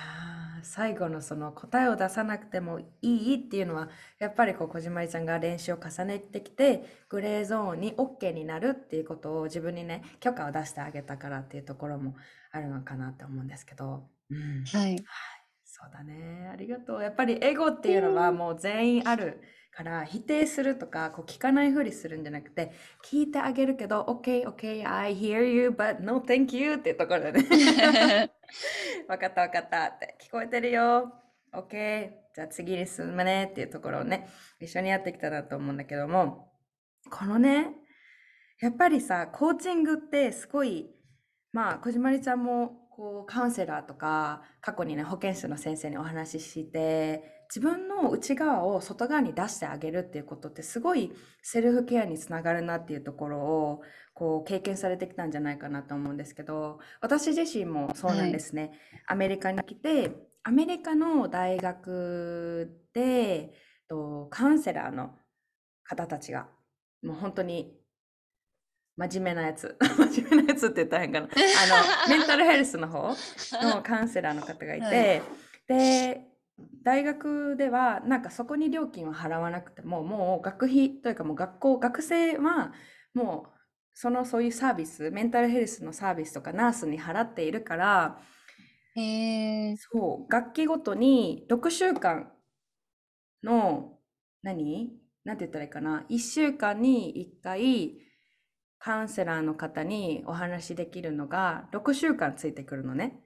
[0.62, 12.16] ー最後のその答えを出さなくてもいいっていうのはやっぱりこう小島ちゃんが練習を重ねてきてグレーゾーンに OK になるっていうことを自分にね許可を出してあげたからっていうところも
[12.52, 15.06] あるのかなって思うんですけど、うん、はい。
[15.64, 16.50] そうだね。
[16.52, 17.04] ありがとう。
[17.04, 19.42] やっぱりエゴっていうのはもう全員ある
[19.76, 22.72] から否定するとかこう聞かないふりするんじゃなくて
[23.04, 28.32] 聞いてあげるけど OK OK I hear you but no thank you っていうところでね。
[29.10, 30.16] わかったわかったって。
[30.22, 31.14] 聞こえてるよ。
[31.52, 33.50] OK じゃあ次に進むね。
[33.52, 34.30] っていうところをね
[34.62, 36.54] 一緒にやってきたなと思うんだけども。
[37.12, 37.68] このね
[38.62, 40.90] やっぱりさコーチングってすごい
[41.52, 53.82] まあ小島りちゃんもこうカウンセラーとか過去にね保健師の先生にお話しして自分の内側を外側に出してあげるっていうことってすごいセルフケアにつながるなっていうところを
[54.14, 58.74] こう経験されてきたんじゃないかなと思うんですけど私自身もそうなんですね、
[59.08, 60.12] アメリカに来て
[60.44, 63.54] アメリカの大学で
[63.88, 65.12] とカウンセラーの
[65.86, 66.50] 方たちが
[67.04, 67.74] もう本当に
[68.98, 69.78] 真面目なやつ
[70.12, 71.28] 真面目なやつって言ったら変かな。
[71.28, 73.16] あの メンタルヘルスの方
[73.62, 75.22] のカウンセラーの方がいて、はい。
[75.68, 76.35] で
[76.84, 82.72] 大学ではなんかそこに料金を払わなくてももう学費というかもう学校学生は
[83.14, 83.50] もう
[83.94, 88.20] そのそういうサービスメンタルヘルスのサービスとかナースに払っているから
[88.96, 92.32] へえそう学期ごとに6週間
[93.44, 93.98] の
[94.44, 94.92] 何？
[95.24, 97.98] なんて言ったらいいかな？1週間に1回
[98.80, 103.20] カウンセラーの方にお話しできるのが6週間ついてくるのね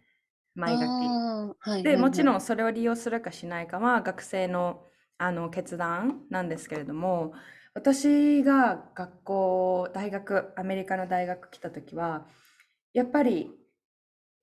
[0.55, 0.87] 毎学期。
[0.87, 4.85] あーはいではいもちろんそれを利用するかしないかは学生の
[5.17, 7.33] あの決断なんですけれども
[7.73, 12.25] 私が学校大学アメリカの大学来た時は
[12.93, 13.51] やっぱり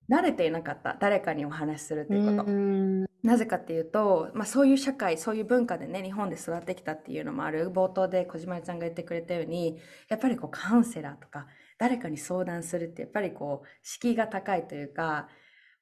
[0.09, 3.07] 慣れていなかった誰かにお話しするっていうこと。
[3.23, 15.27] なぜかっていうと、まあ、そういう社会そういう文化でね日本で育ってきたっていうのもある冒頭で小島ちゃんが言ってくれたようにやっぱりこうカウンセラーとか誰かに相談するってやっぱりこう敷居が高いというか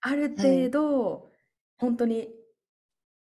[0.07, 1.31] ある程度、
[1.77, 2.29] 本当に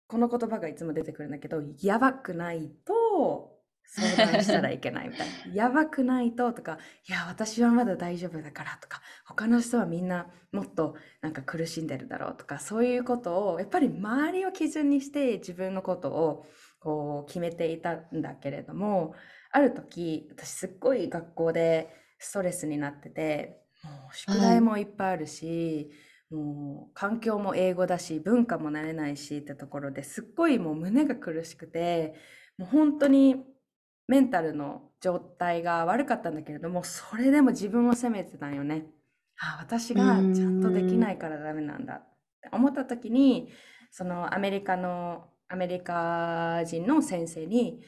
[0.07, 5.55] この言葉がいつも出てくるんだけどやばくないと相談したらいけないみたいな。
[5.55, 6.77] やばくないととか、
[7.07, 16.45] いや、私はまだ大丈夫だからとか、他の人はみんなもっとなんか苦しんでるだろうとか、そういうことを、やっぱり周りを基準にして自分のことを
[16.79, 19.15] こう決めていたんだけれども、
[19.51, 25.91] ある時、私すっごい学校でストレスになってて、もう宿題もいっぱいあるし、
[26.29, 32.15] もう環境も英語だし、文化も慣れないしってところですっごいもう胸が苦しくて、
[32.57, 33.45] もう本当に
[34.07, 38.87] メンタルの状態が悪かったんだけれども、それでも自分を責めてたんよね。
[39.39, 42.07] あ、私がちゃんとできないからダメなんだっ
[42.41, 43.49] て思った時に、
[43.91, 47.81] そのアメリカの、アメリカ人の先生に、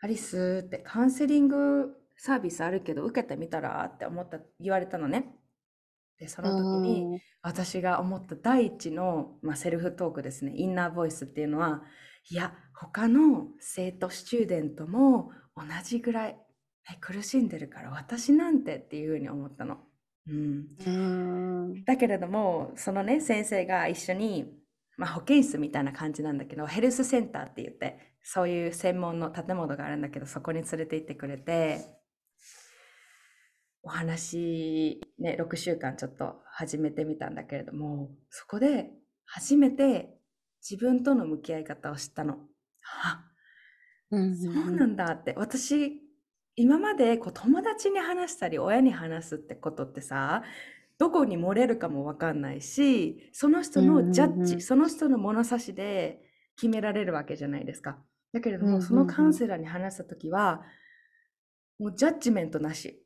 [0.00, 5.34] アリスってカウンセリングサービスあるけど受けてみたらって思った、言われたのね。
[6.24, 11.82] で、その時に私が思った第一の、まあ、セルフトークですね、インナーボイスっていうのは、
[12.30, 19.78] いや、他の生徒、スチューデントも同じぐらい、ね、苦しんでるから私なんてっていうふうに思ったの。
[20.26, 21.84] うん、うん。
[21.84, 24.50] だけれどもそのね先生が一緒に、
[24.96, 32.03] まあ、保健室みたいな感じなんだけどヘルスセンターって言ってそういう専門の建物があるんだけどそこに連れて行ってくれて
[33.84, 38.90] お話、ね、6週間ちょっと始めてみたんだけれどもそこで
[39.26, 40.16] 初めて
[40.68, 42.38] 自分との向き合い方を知ったの。
[43.02, 43.24] あ
[44.10, 45.34] そうなんだって。
[45.36, 46.00] 私
[46.56, 50.42] 今までこう友達に話したり親に話すってことってさ
[50.98, 56.20] どこに漏れるかも分かんないしその人のジャッジ、その人の物差しで
[56.56, 57.98] 決められるわけじゃないですか。
[58.32, 60.62] だけれども、そのカウンセラーに話した時は
[61.78, 63.03] もうジャッジメントなし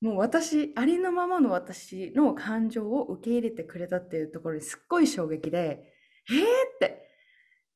[0.00, 5.92] もう私ありのままの私の感情を受け入れてくれたっていうところにすっごい衝撃で
[6.30, 6.44] えーっ
[6.80, 7.08] て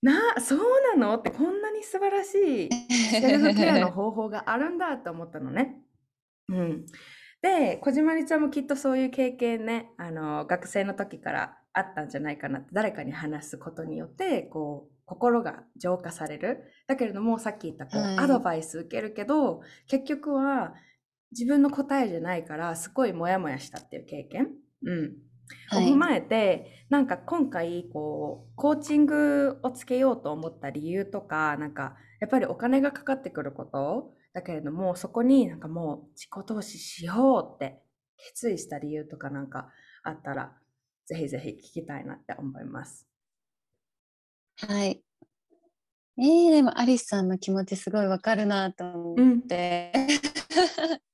[0.03, 0.59] な、そう
[0.97, 1.15] なの？
[1.15, 2.69] ってこんなに素晴らしい
[3.21, 5.77] セルフケアの方法があるんだと思ったのね。
[6.49, 6.87] うん。
[7.41, 16.65] で、小島りちゃんもきっとそういう経験ね、あの、学生の時からあったんじゃないかなって、誰かに話すことによって、こう、心が浄化される。
[16.89, 20.75] だけれども、さっき言ったこう、はい、アドバイス受けるけど、結局は
[21.33, 24.49] 自分の答えじゃないから、すごいモヤモヤしたっていう経験？
[24.85, 25.13] うん。
[25.75, 34.15] を踏まえて、なんか今回こうコーチングをつけようと思った理由とかなんかやっぱりお金がかかってくること？
[34.35, 37.83] だけれどもそこになんかもう自己投資しようって
[38.17, 39.69] 決意した理由とかなんか
[40.05, 40.57] あったら
[41.07, 43.07] ぜひぜひ聞きたいなって思います。
[44.57, 45.03] はい。
[46.19, 51.01] えー、でもアリスさんの気持ちすごいわかるなと思って、うん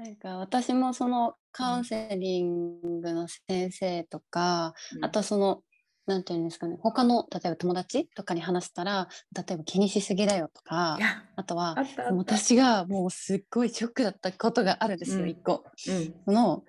[0.00, 5.60] なんか私もそのカウンセリングの先生とか、うん、あとその
[6.06, 10.98] なんていうんですかね他の例えば友達とかに話したら例えば気にしすぎだよとか
[11.36, 11.76] あとは
[12.16, 16.64] 私がもうすっごいショックだったことがあるんですよ、うん、1個、うん、その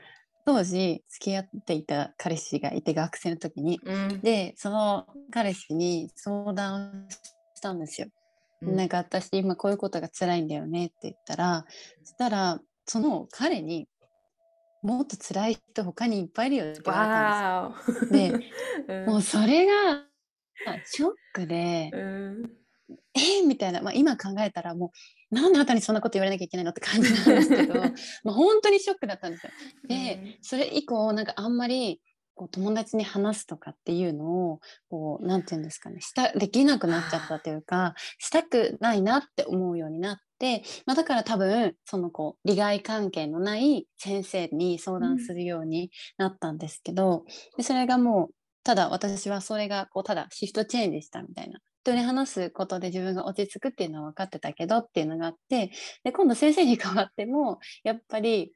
[0.45, 7.07] 当時付き合っていた彼氏がいて学生の時に、うん、でその彼氏に相談
[7.55, 8.07] したんですよ、
[8.61, 11.65] なんか私今こういうことが辛いんだよねって言ったら
[12.03, 12.59] そしたら
[12.91, 13.87] その彼に
[14.83, 18.39] もっと辛い人他にいっぱいいるよって言われたんですよ。
[18.39, 18.51] で、
[19.03, 20.03] うん、もうそれが
[20.83, 22.51] ショックで、うん、
[23.13, 24.91] えー、みたいな、まあ、今考えたらも
[25.31, 27.75] うなんであなたにそんなこと言われなきゃいけないのって感じなんですけど
[28.25, 29.51] まあ本当にショックだったんですよ。
[29.87, 32.01] で、それ以降なんかあんまり
[32.35, 40.17] こう友達に話すとかっていうのをこうなんて言うんですかねしたできなくなっちゃったというかしたくないなって思うようになっ、
[40.85, 47.25] まあ、だから多分そのこう利害関係のない先生に相談するようになったんですけど、うん、
[47.57, 51.59] でそれがもうただ私はそれがこうただシフトチェンジしたみたいな。
[51.83, 55.71] 人に話すことで自分が落ち着くっていうのは分かってたけどっていうのがあって
[56.03, 58.51] で今度先生に代わってもやっぱり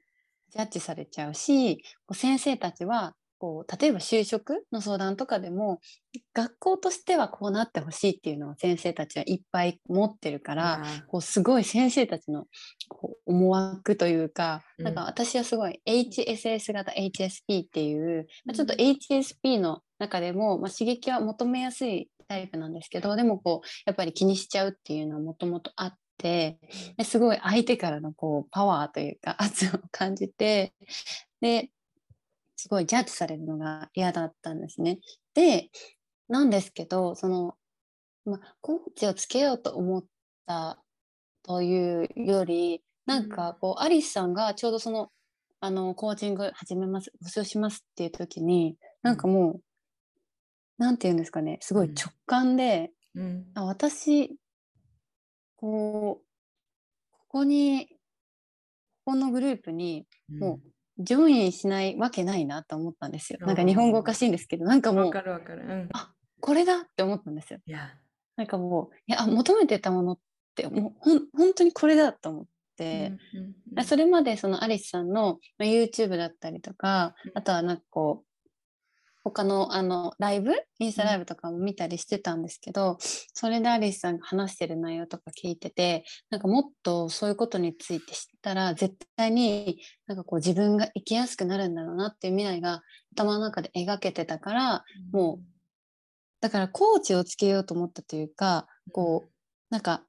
[0.52, 1.82] ジャッジされちゃうし
[2.14, 3.16] 先生たちは
[3.46, 5.80] こう例えば就職の相談とかでも
[6.34, 12.46] 学校としてはこうなってほしいっていうのを先生たちはいっぱい持ってるから、こうすごい先生たちの
[12.90, 26.58] こう思惑というか、うん、なんか私はすごい HSS 型 HSP っていう、まあ、ちょっと HSP の中でも、まあ、刺激は求めやすいタイプなんですけどでもこうやっぱり気にしちゃうっていうのはもともとあって
[27.04, 30.74] すごい相手からのこうパワーというか圧を感じて
[31.42, 31.70] で
[32.56, 35.00] すごいジャッジされるのが嫌だったんですね。
[35.34, 35.70] で
[36.28, 37.56] なんですけどその、
[38.26, 40.04] ま、コーチをつけようと思っ
[40.48, 40.82] た
[41.44, 45.10] というよりなんかこう、アリスさんがちょうどその
[45.60, 49.62] あのコーチング始めます募集しますっていう時になんかもう
[50.78, 54.38] なんて言うんですかねすごい直感で、うん、あ私
[55.56, 56.26] こう
[57.12, 57.88] ここに
[59.06, 60.06] ここのグループに
[60.40, 63.40] もうジョインしないわけないなと思ったんですよ。
[63.42, 65.62] なんか日本語おかしいんですけどなんかもうわかるわかる。
[65.62, 65.90] うん。
[65.94, 67.60] あこれだって思ったんですよ。
[67.66, 67.92] いや、
[68.36, 70.20] なんかもういや求めてたものっ
[70.56, 72.46] てもうほん本当にこれだと思っ
[72.78, 73.12] て。
[73.34, 78.26] うんうんうんそれまでそのアリスさんのまあ YouTube だったりとかうんあとはなんかこう
[79.26, 80.54] 他のあのライブ？
[80.78, 92.84] インスタライブとかも見たりしてたんですけど、それでアリスさんが話してる内容とか聞いててなんかもっとそういうことについて知ったら絶対になんかこう自分が生きやすくなるんだろうなっていう未来が
[93.16, 95.40] 頭の中で描けてたからも
[96.40, 99.30] だからコーチをつけようと思ったというかこう
[99.72, 99.82] なん。
[99.82, 100.04] か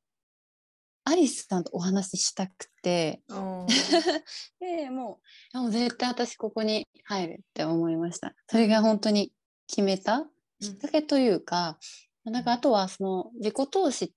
[1.08, 3.22] アリスさんとお話ししたくて。
[3.28, 3.66] うん。
[4.58, 5.20] でも
[5.54, 8.34] うもう絶対私ここに入るって思いました。
[8.48, 9.32] それが本当に
[9.68, 10.28] 決めた
[10.60, 11.78] きっかけというか、
[12.24, 14.12] なんかあとはその自己投資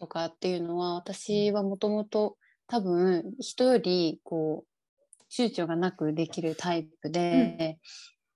[0.00, 7.78] とかっていうのは私はもともと多分人よりこう躊躇がなくできるタイプで、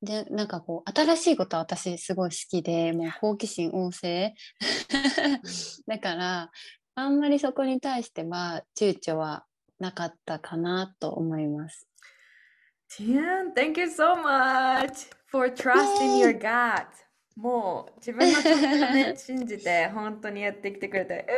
[0.02, 4.34] でなんかこう新しいことは私すごい好きでもう好奇心旺盛。
[5.88, 6.50] だから
[7.00, 9.44] あんまりそこに対しては躊躇は
[9.78, 11.86] なかったかなと思います。
[12.90, 16.86] Tian, thank you so much for trusting your gut.
[17.36, 21.34] もう自分の直感ね信じて 本当にやってきてくれて、えー、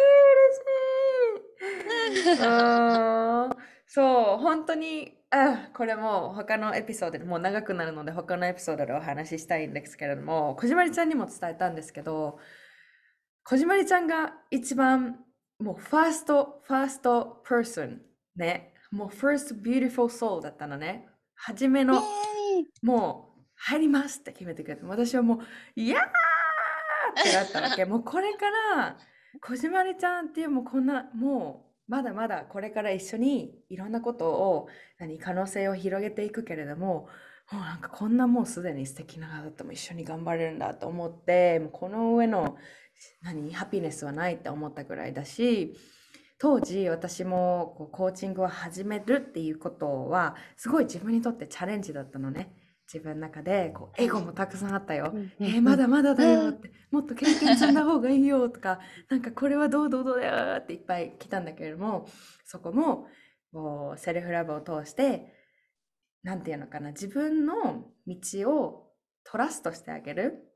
[2.15, 2.43] 嬉しい。
[2.43, 12.39] うんそう、本当に、あ、これも他のエピソードでもう長くなるので他のエピソードでお話ししたいんですけれども、小島りちゃんにも伝えたんですけど、
[13.43, 15.19] 小島りちゃんが一番
[15.61, 17.99] もうファースト、ファースト person
[18.37, 21.07] ね、もう first beautiful soul だったのね。
[21.35, 22.03] 初めの
[22.83, 25.39] もう入りますって決めてくれて、私はもう、
[25.81, 26.03] いやー
[27.21, 27.85] ってなったわけ。
[27.87, 28.97] もうこれから、
[29.41, 37.09] 小島りちゃんっていうもうこんな、もうまだまだこれから一緒にいろんなことを、何、可能性を広げていくけれども、
[37.53, 42.57] もうなんかこんなもうすでに素敵な方とも一緒に頑張れるんだと思って、もうこの上の、
[43.23, 45.77] 何、ハピネスはないって思ったぐらいだし、
[46.39, 52.57] 当時私もこうコーチングを始めるっていうことはすごい自分にとってチャレンジだったのね。
[52.93, 56.73] 自分の中でこうエゴもたくさんあったよ、えーまだまだだよって。
[56.91, 62.09] もっと経験積んだ方がいいよとかなんかこれはどうどうどうだよっていっぱい来たんだけれども
[62.45, 63.07] そこも
[63.53, 65.33] こうセルフラブを通して
[66.25, 68.91] なんていうのかな自分の道を
[69.23, 70.50] トラストしてあげる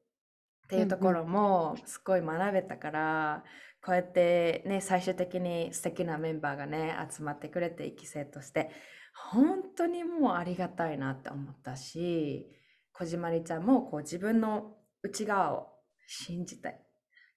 [0.65, 3.45] っていうところもすごい学べたから、
[3.85, 8.71] こうやってね最終的に素敵なメンバーがね集まってくれて一期生として
[9.31, 12.47] 本当にもうありがたいなって思ったし
[12.93, 15.67] 小島りちゃんもこう自分の内側を
[16.07, 16.81] 信じて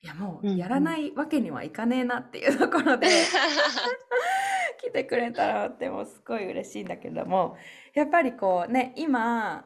[0.01, 0.57] いやもうんううん。
[0.57, 3.07] やらないわけにはいかねえなっていうところで
[4.81, 7.57] 来てくれたらってもうすごい嬉しいんだけども
[7.93, 9.65] やっぱりこうね今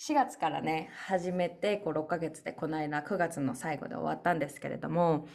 [0.00, 5.26] 4月からね始めてこう6ヶ月でこの間9月の最後で終わったんですけれども、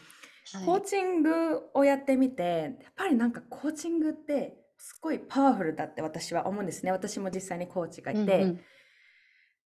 [0.65, 6.91] コーチングをやってみてやっぱりなんかコーチングってすごいパワフルだって私は思うんですね。
[6.91, 8.59] 私も実際にコーチがいて、うんうん。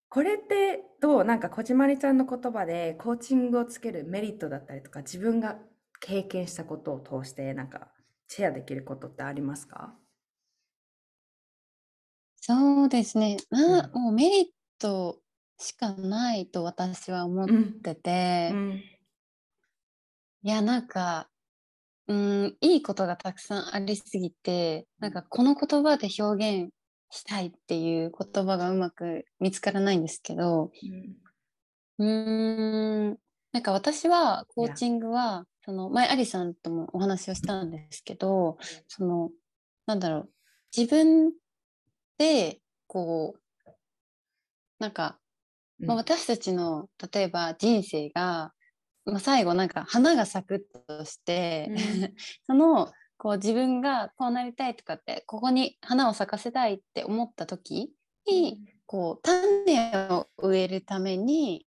[0.10, 1.24] これってどう？
[1.24, 5.58] なんか小島りちゃんの言葉でコーチングをつけるメリットだったりとか自分が
[6.00, 7.90] 経験したことを通してなんか
[8.28, 9.94] シェアできることってありますか？
[12.42, 13.38] そうですね。
[13.50, 14.02] まあ、うん。
[14.04, 14.46] もうメリッ
[14.80, 15.22] ト
[15.60, 17.82] しかないと私は思っうん。
[17.82, 18.84] てて、うん。
[20.44, 21.30] いや、なんか、
[22.08, 26.72] うん、いいことがたくさんありすぎて、なんかこの言葉で表現
[27.10, 30.72] したいっていう言葉がうまく見つからないんですけど、
[32.00, 33.18] うーん、
[33.52, 38.58] なんか私はコーチングは、その前アリさんともお話をしたんですけど、
[38.88, 39.32] その、
[39.86, 40.30] なんだろう、
[40.76, 41.34] 自分
[42.18, 43.42] で、こう、
[44.80, 45.20] なんか、
[45.80, 48.52] まあ、うん私たちの例えば人生が、
[49.06, 51.78] まあ、最後なんか花が咲くとして、うん。
[52.48, 57.92] そのこう自分がこうなりたいとかってここに花を咲かせたいって思った時
[58.28, 61.66] に、こう種を植えるために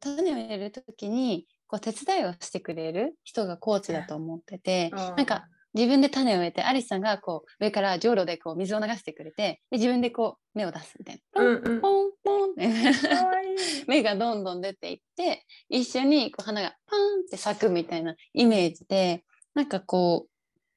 [0.00, 11.42] 種を植える時にこう手伝いをしてくれる人がコーチだと思ってて、なんか自分で種を植えてアリスさんがこう上からじょうろでこう水を流してくれてで自分でこう芽を出すみたいな。
[11.42, 11.80] うんうん。
[11.82, 12.54] ポンポン
[13.86, 19.22] 芽がどんどん出ていって一緒にこう花がパーンって咲くみたいなイメージで
[19.54, 20.28] なんかこ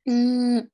[0.06, 0.70] ううーん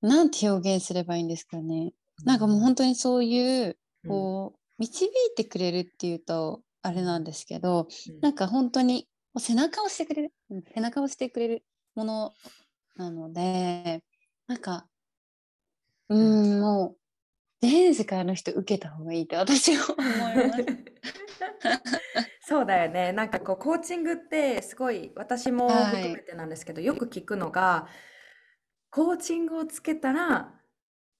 [0.00, 1.92] なんて表現すればいいんですかね。
[2.24, 3.78] なんかもう本当にそういう
[4.08, 7.86] こう導いてくれるっていうとあれなんですけど
[8.20, 10.32] なんか本当に背中を押してくれる。
[10.50, 12.34] うん背中を押してくれるもの
[12.96, 14.02] なので
[14.46, 14.86] なんか
[16.08, 17.04] うんもう
[17.60, 20.66] 全世界の人受けた方がいいって私は思います。
[22.46, 23.12] そうだよね。
[23.12, 27.88] なんかこう、コーチングってすごい、私もはい含めてなんですけど、よく聞くのが、
[28.90, 30.60] コーチングをつけたら、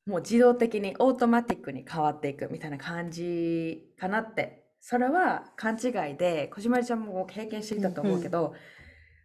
[0.07, 4.62] もう自動的にオートマティックに変わっていくみたいな感じかなって。
[4.81, 8.55] それは勘違いで、小島ちゃんも経験していたと思うけど、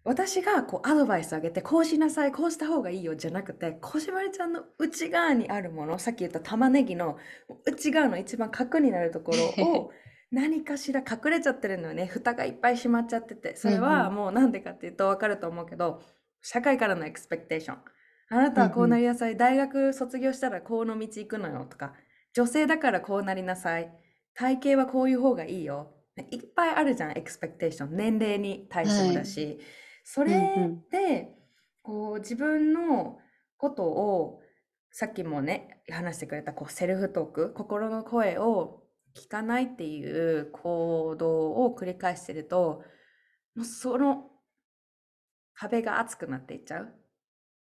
[0.05, 7.17] 私がこうアドバイスあげて、こうしなさい、こうした方がいいよじゃなくて、小島ちゃんの内側にあるもの、さっき言った玉ねぎの
[7.65, 9.91] 内側の一番核になるところを、
[10.31, 12.05] 何かしら隠れちゃってるのよね。
[12.05, 13.55] 蓋がいっぱい閉まっちゃってて。
[13.55, 16.01] それうんはうんもうなんでかっていうとわかると思うけど、
[16.41, 17.77] 社会からのエクスペクテーション。
[18.29, 19.35] あなたはこうなりなさい。
[19.35, 21.95] 大学卒業したらこの道行くのよとか。
[22.33, 23.91] 女性だからこうなりなさい。
[24.35, 25.95] 体型はこういう方がいいよ。
[26.15, 27.95] ねいっぱいあるじゃん、エクスペクテーション。
[27.95, 29.59] 年齢に対してもだし。
[30.11, 30.63] それうん。
[30.63, 31.35] うんで、
[31.83, 33.19] こう自分の
[33.57, 34.41] ことを
[34.91, 38.81] さっきもね話してくれたこうセルフトーク心の声を
[39.15, 40.03] 聞かないってい
[40.39, 42.83] う行動を繰り返してると
[43.55, 44.31] もうその
[45.53, 46.93] 壁が厚くなっていっちゃう。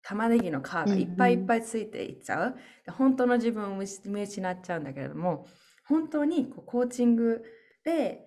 [0.03, 5.47] 玉ねぎの皮がいっぱいいっぱいついていっちゃう、で本当の自分を見見失っちゃうんだけれども
[5.89, 7.43] 本当にこうコーチング
[7.83, 8.27] で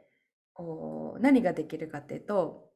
[0.54, 2.69] こう何ができるかっていうと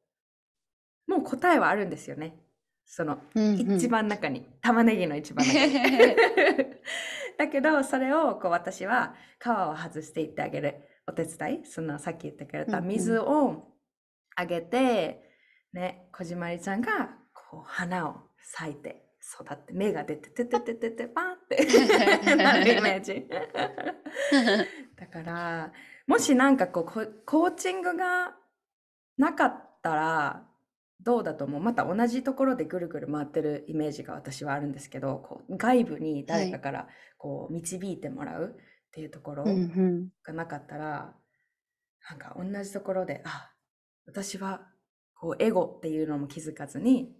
[1.06, 2.38] もう答えはあるんですよね。
[2.86, 3.76] そのうんうん。
[3.76, 5.74] 一番中に、玉ねぎの一番中に。
[7.36, 10.76] だけどそれをこう私は皮を外していってあげる。
[11.06, 11.66] お手伝い？
[11.66, 12.90] そのさっき言ってくれたうんうん。
[12.90, 13.74] 水を
[14.36, 15.22] あげて、
[15.72, 21.66] ねこじまりちゃんがこう花を咲いて育って芽が出ててててててパンって。
[22.36, 23.28] なるイメージ。
[24.96, 25.72] だから
[26.06, 28.36] もしなんかこうココーチングが
[29.18, 30.46] なかったら
[31.04, 31.60] どうだと思う？
[31.60, 36.88] また同じところでぐるぐる回ってるイメージが私はあるんですけどこう外部に誰かから
[37.18, 39.44] こう導いてもらうっていうところ
[40.24, 41.14] がなかったら、
[42.10, 43.50] なんか同じところであ
[44.06, 44.62] 私は
[45.14, 47.14] こうエゴっていうのも気づかずに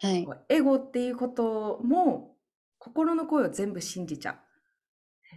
[0.00, 0.26] はい。
[0.48, 2.36] エゴっていうことも
[2.78, 4.36] 心の声を全部信じちゃう。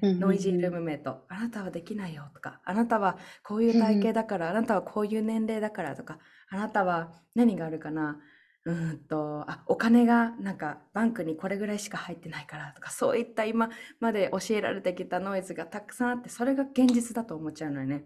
[0.01, 6.19] ノイジールームメイト、あなたはできないよとか、あなたはこういう体型だから、あなたはこういう年齢だからとか、
[6.49, 8.19] あなたは何があるかな、
[8.65, 13.69] うーんと、あ、お金がなんかバンクにこれぐらいしか入ってないからとか、そういった今
[13.99, 18.03] まで教えられてきたノイズがたくさんあって、それが現実だと思っちゃうのよね。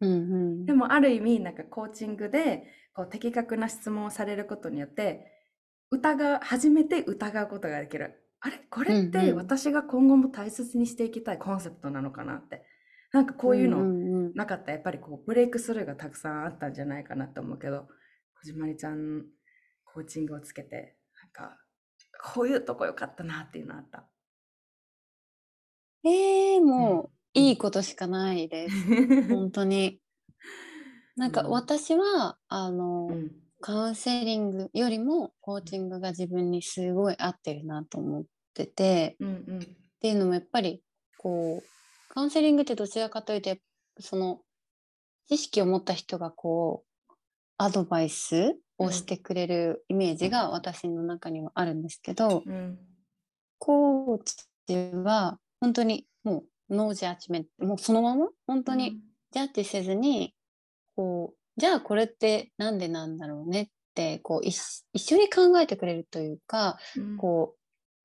[0.00, 0.66] うんうん。
[0.66, 2.64] でもある意味なんかコーチングで
[2.94, 5.26] こう的確な質問をされることによって
[5.90, 9.10] 疑う初めて疑うことができるあれこれっうんうん。
[9.10, 12.64] て私が今後も大切にしていきたいコンセプトなのかなって。
[13.12, 14.68] なんかこういうのんんうんなかった。
[14.68, 17.88] らやっぱりこうブレイクスルーがたくさんあったんじゃないかなと思うけど
[18.40, 19.24] 小島りちゃん
[19.84, 21.56] コーチングをつけてなんか
[22.34, 24.06] こういうとこ良かったなっていうのあった。
[26.04, 29.28] えー、もういいことしかないです。
[29.28, 30.00] 本当に。
[31.16, 31.50] なんかうん。
[31.50, 33.30] 私は、あの、うん。
[33.60, 38.24] カウンセリングよりもコーチングが自分にすごい合ってるなと思っ
[38.56, 39.58] てて、うんうん。
[39.60, 39.62] っ
[40.00, 40.82] ていうのもやっぱり
[41.18, 43.56] こうカウンセリングってどちらかというと
[44.00, 44.40] その
[45.28, 47.12] 知識を持った人がこう
[47.58, 52.78] アドバイスをしてくれるイメージが私の中にはあるんですけど、うん。
[53.58, 54.20] コー
[54.66, 58.98] チは本当にもうノージャッジメントもうそのまま本当に
[59.32, 60.34] ジャッジせずに
[60.94, 67.16] こうじゃあこれってなんでなんだろうねってこう一一緒に考えてくれるというかうん。
[67.16, 67.55] こう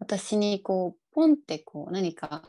[0.01, 2.41] 私にこうポンってこう何か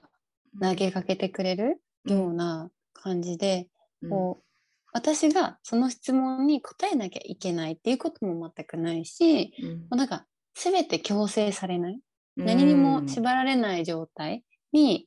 [0.60, 3.68] 投げかけてくれるような感じで、
[4.08, 4.44] こう
[4.92, 9.70] 私がその質問に答えなきゃいけないっていうことも全くないし、うん。
[9.80, 10.24] もうなんか
[10.54, 12.00] 全て強制されない。
[12.36, 14.42] 何にも縛られない状態
[14.72, 15.06] に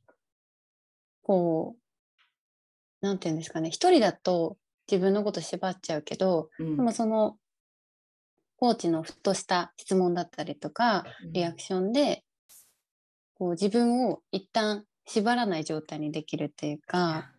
[1.24, 1.76] こ
[3.02, 4.58] うなんていうんですかね一人だと
[4.90, 6.78] 自分のこと縛っちゃうけどうん。
[6.78, 7.38] でもその
[8.58, 12.24] コーチのふとした質問だったりとかリアクションで
[13.36, 17.32] こう自分を一旦縛らない状態にできるっていうか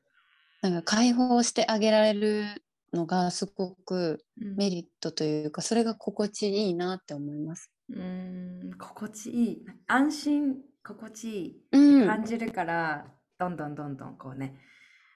[0.63, 2.45] なんか解放してあげられる
[2.93, 4.57] のがすごくうん。
[4.57, 7.71] メリットというかそれが心地いいなって思います。
[7.91, 8.79] うーん。
[8.79, 9.67] 心地いい。
[9.87, 13.07] 安心心地いいうん感じるから、
[13.39, 14.57] どんどんどんどんこうね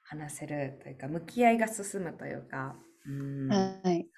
[0.05, 2.77] 話せるというか向き合いが進むというか。
[3.07, 4.11] うはい。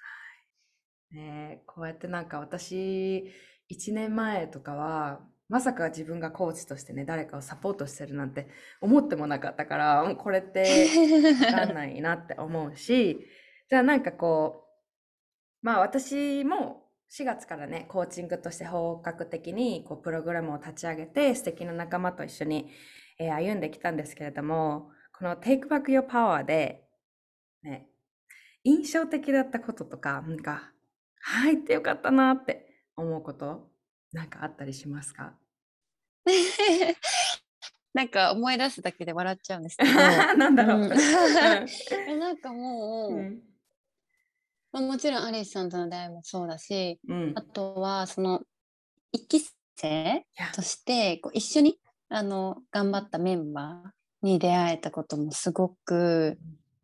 [1.11, 3.31] ねこうやってなんか私
[3.69, 8.47] 1年前とかはまさか自分がコーチとしてね誰かをサポートしてるなんて
[8.81, 10.87] 思ってもなかったからもうこれって
[11.45, 13.27] わかんないなって思うし、
[13.69, 14.65] じゃあなんかこ
[15.61, 22.71] う、まあ私も4月からね、コーチングとして本格的にこうプログラムを立ち上げて、素敵な仲間と一緒に、
[23.19, 26.83] えー、歩んできたんですけれども、この Take Back Your Power で、
[27.61, 27.87] ね、
[28.63, 30.71] 印象的だったこととか、なんか、
[31.21, 32.65] 入ってよかったなって
[32.95, 33.69] 思うこと、
[34.13, 35.33] なんかあったりしますか？
[37.93, 39.91] なんか思い出すだけで笑っちゃうんですけど。
[40.37, 40.81] なんだろう。
[40.81, 40.89] うん、
[42.19, 43.43] なんかもう、うん。
[44.71, 48.41] まあ、もちろんアリスさんとの出会いもそうだし、うん、あとはその
[49.11, 56.39] 一期生としてこう一緒にあの頑張ったメンバーに出会えたこともすごく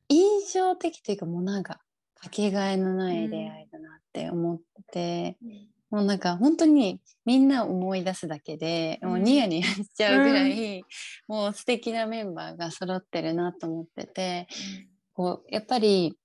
[0.08, 1.82] 印象的というかもうなんか
[2.14, 4.60] かけがえのない出会いだなって思っ
[4.92, 10.84] て、うん、もうなんか本当にみんな思い出すだけで、もうニヤニヤしちゃうぐらい、
[11.28, 14.48] もう素敵なメンバーが揃ってるなと思ってて、
[15.14, 16.16] こうやっぱり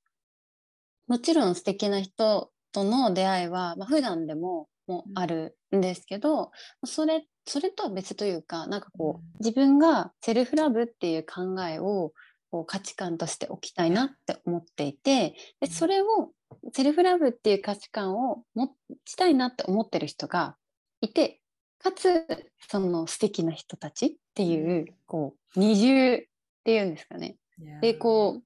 [1.07, 6.51] もちろん素敵な人との出会いは、まあ、普段でももあるんですけど、うん、
[6.85, 12.13] それそれとは別というかなんかこう、自分がセルフラブっていう考えを
[12.51, 16.31] こう価値観としておきたいなって思っていてでそれを
[16.73, 18.71] セルフラブっていう価値観を持
[19.05, 20.57] ちたいなって思ってる人が
[21.01, 21.41] いて
[21.79, 22.27] かつ
[22.69, 26.23] その素敵な人たちっていうこう二重っ
[26.65, 27.37] ていうんですかね。
[27.81, 28.43] でこう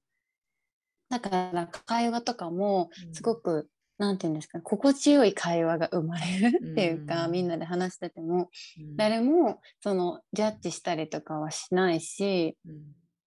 [1.08, 3.66] だから会話とかもすごく、うん、
[3.98, 12.58] なんて言うんですか心地よい会話が生まれるっていうか、うん、みんなで話してても、うん、誰もそのジャッジしたりとかはしないし、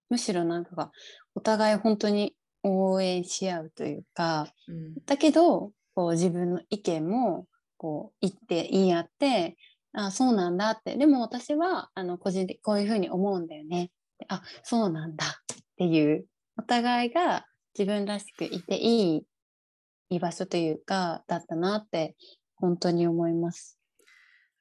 [0.10, 0.92] むしろなんか
[1.34, 4.48] お互い本当に応援し合うというか、
[5.06, 7.48] だけどこう自分の意見も
[7.78, 9.58] こう言って言い合って
[9.94, 10.96] あそうなんだって。
[10.96, 13.92] でも私はあの個人的こういうふうに思うんだよね。
[14.28, 15.26] あそうなんだ。
[15.26, 16.26] っていう
[16.58, 17.46] お互いが
[17.78, 19.24] 自分らしくいていい
[20.10, 22.16] 居場所というかだったなって
[22.56, 23.80] 本当に思います。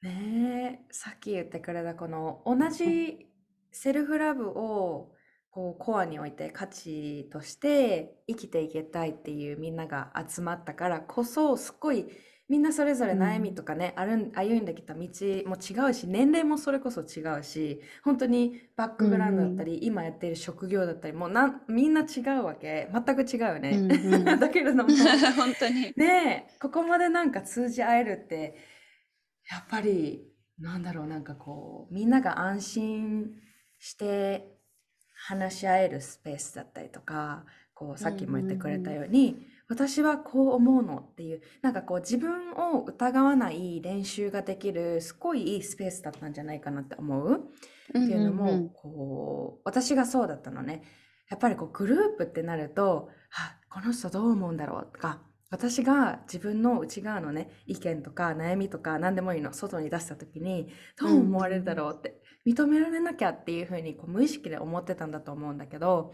[0.01, 3.27] ねえさっき言ってくれたこの同じ
[3.71, 5.13] セルフラブを
[5.51, 12.07] こうコアに置いて価値として生きていけたいっていうみんなが集まったからこそすっごい
[12.51, 22.89] みんなそれぞれ悩みとかね、うん、歩んできた道も違うし年齢もそれこそ違うし本当にバックグラウンドだったり、うん、今やってる職業だったりもうなみんな違うわけ。
[22.93, 24.89] 全く違うよね、うんうん、 だけれども。
[25.37, 25.93] 本当に。
[25.95, 28.57] ねここまでなんか通じ合えるって
[29.49, 30.29] やっぱり
[30.59, 33.31] なんだろうなんかこうみんなが安心
[33.79, 34.60] して
[35.27, 47.35] 話し合えるスペースだったりとかこうさっきも言ってくれたように、私はこう思うのっていうなんかこう自分を疑わない練習ができるすごいいいスペースだったんじゃないかなって思う？
[47.89, 50.83] っていうのも、こう私がそうだったのね。
[51.29, 55.21] やっぱりこうグループってなると「あこの人どう思うんだろう」とか
[55.51, 62.15] 私が自分の内側のね意見とか悩みとか何でもいいの外に出した時にどう思われるだろうって
[62.47, 66.13] 認められなきゃっていうふうにこう無意識で思ってたんだと思うんだけど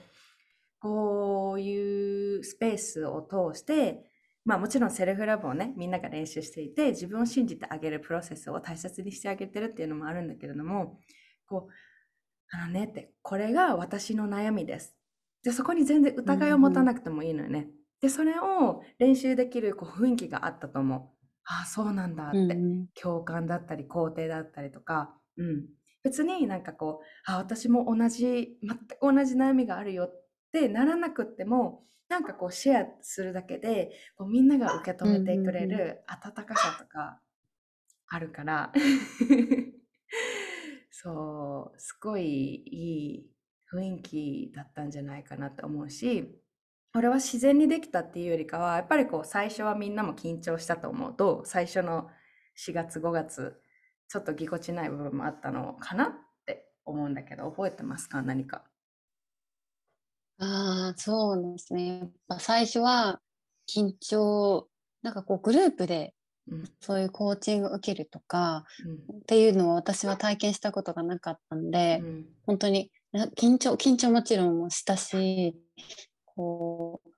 [0.80, 4.04] こういうスペースを通して、
[4.46, 11.00] まあもちろんセルフラブをね、みんなが練習していて、自分を信じてあげるプロセスを大切にしてあげてるっていうのもあるんだけれども、
[11.48, 11.72] こう、
[12.52, 14.96] あのねって、これが私の悩みです。
[15.44, 17.60] で、そこに全然疑いを持たなくてもいいのよね。
[17.60, 17.72] うんうん、
[18.02, 21.26] で、それを練習できるこう雰囲気があったと思う。
[21.46, 25.66] ああ、そうなんだって、うん、共感だったり、肯定だったりとか、うん。
[26.04, 37.20] 別になんかこう、あ、私も同じ、全く同じ悩みがあるよっってならなくってもなんかこうシェアするだけでこうみんなが受け止めてくれる温かさとか
[38.08, 38.72] あるから。
[40.90, 43.32] そうすごいいい
[43.72, 46.42] 雰囲気だったんじゃないかなと思うし
[46.98, 52.10] 俺は自然にできたっていうよりかはやっぱりこう最初はみんなも緊張したと思うと最初の
[52.58, 53.62] 4月5月
[54.10, 56.10] ちょっとぎこちない部分もあったのかなっ
[56.46, 58.22] て思うんだけど覚えてますか？
[58.22, 58.64] 何か
[60.40, 62.00] ああ、そうですね。
[62.00, 63.20] やっぱ最初は
[63.68, 64.68] 緊張、
[65.02, 66.14] なんかこうグループで
[66.80, 68.64] そういうコーチングを受けるとか
[69.22, 72.26] っていうのを私は体験したことがなかったんで、うん。
[72.46, 72.92] 本当に
[73.36, 75.56] 緊張、緊張もちろんもしたし、
[76.38, 77.10] こう、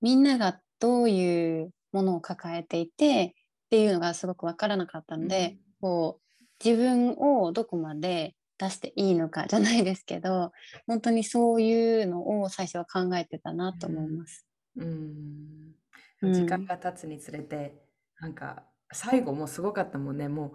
[0.00, 5.58] みんながどういうものを抱えていてっていうのがすごくわからなかったんうで、ん。
[5.82, 6.28] こう、
[6.64, 10.52] 自分をどこまで出していいのかじゃないですけど
[10.86, 14.46] 本当にそういうのを最初は考えてたなと思います。
[14.76, 15.74] うん、
[16.22, 17.80] うん、時間が経つにつれて、
[18.20, 20.54] うん、なんか最後もすごかったもんねも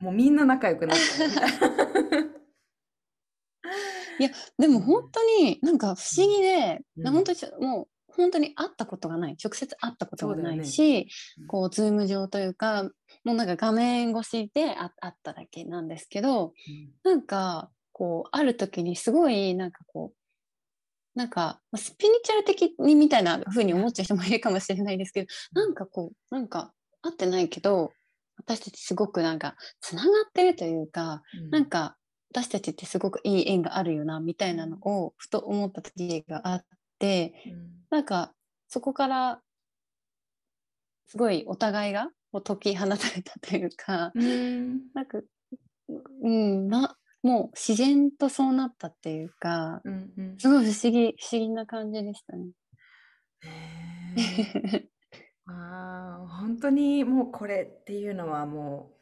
[0.00, 2.31] うもうみんな仲良くなったみたいな。
[4.18, 9.36] いやでも本当になんか不思議で、うん、本当にもう本当に会ったことがない。
[9.42, 11.08] 直接会ったことがないし、
[11.40, 11.46] うん。
[11.46, 12.84] こうズーム上というか
[13.24, 16.52] もうなんか画面越しであ会っただけなんですけど
[17.04, 27.92] なんかこうある時にすごいなんかこうなんかまあスピリチュアル的にみたいな風に思っちゃう人もいるかもしれないですけどなんかこうなんか会ってないけど
[28.38, 31.50] 私たちすごくなんかつながってるというかうん。
[31.50, 31.96] なんか
[32.32, 36.64] 私たちってすごくいい縁があるよなみたいなのをふと思った時があっ
[36.98, 37.72] てうん。
[37.90, 38.32] なんか
[38.68, 39.42] そこから
[41.08, 44.80] すごいお互いがこう解き放たれたというかうん。
[44.94, 45.20] なんか
[46.22, 50.38] うんなもう自然とそうなったっていうかうんうん。
[50.38, 52.46] すごい不思議不思議な感じでしたね。
[55.46, 59.01] あー本当にもうこれっていうのはもう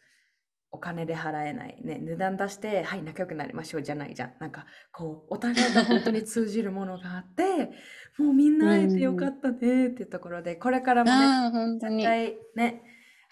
[0.72, 1.76] お金で払えない。
[1.82, 4.34] ね値段出してはい仲良くなりましょうじゃないじゃん。
[4.38, 7.70] なんかこうお互いが本当に通じるものがあって
[8.18, 12.04] もうみんな会えてよかったねっていうところでこれからもね絶に。
[12.04, 12.82] 対ね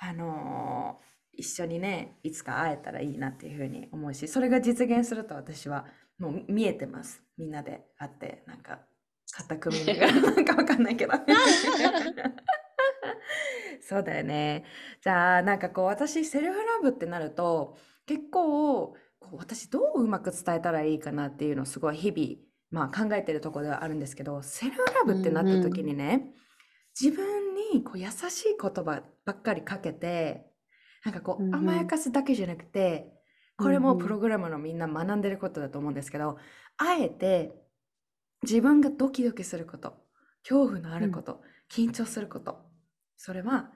[0.00, 1.08] あのー
[1.40, 5.86] 一緒にねいつか会えたらいいなっていうふうに思うしそれが実現すると私は
[6.18, 7.22] もう見えてます。
[7.36, 8.80] みんなで会ってなんか
[9.30, 11.12] 肩組みながら なんかわかんないけど
[13.80, 14.64] そうだよね。
[15.00, 26.34] じゃあなんかこう私セルフラブってなると結構こう私どううまく伝えたらいいかなっていうのをすごい日々、まあ、考えてるところではあるんですけどセルフラブってなった時にね、
[27.00, 30.50] 自分にこう優しい言葉ばっかりかけて
[31.04, 31.54] なんかこうんううん。
[31.54, 33.12] 甘やかすだけじゃなくて
[33.56, 34.02] これもうんうん。
[34.02, 36.38] プログラムのみんな学んでることだと思うんですけど
[36.76, 37.54] あえて
[38.42, 39.94] 自分がドキドキすること
[40.42, 42.67] 恐怖のあること、緊張すること
[43.18, 43.70] それは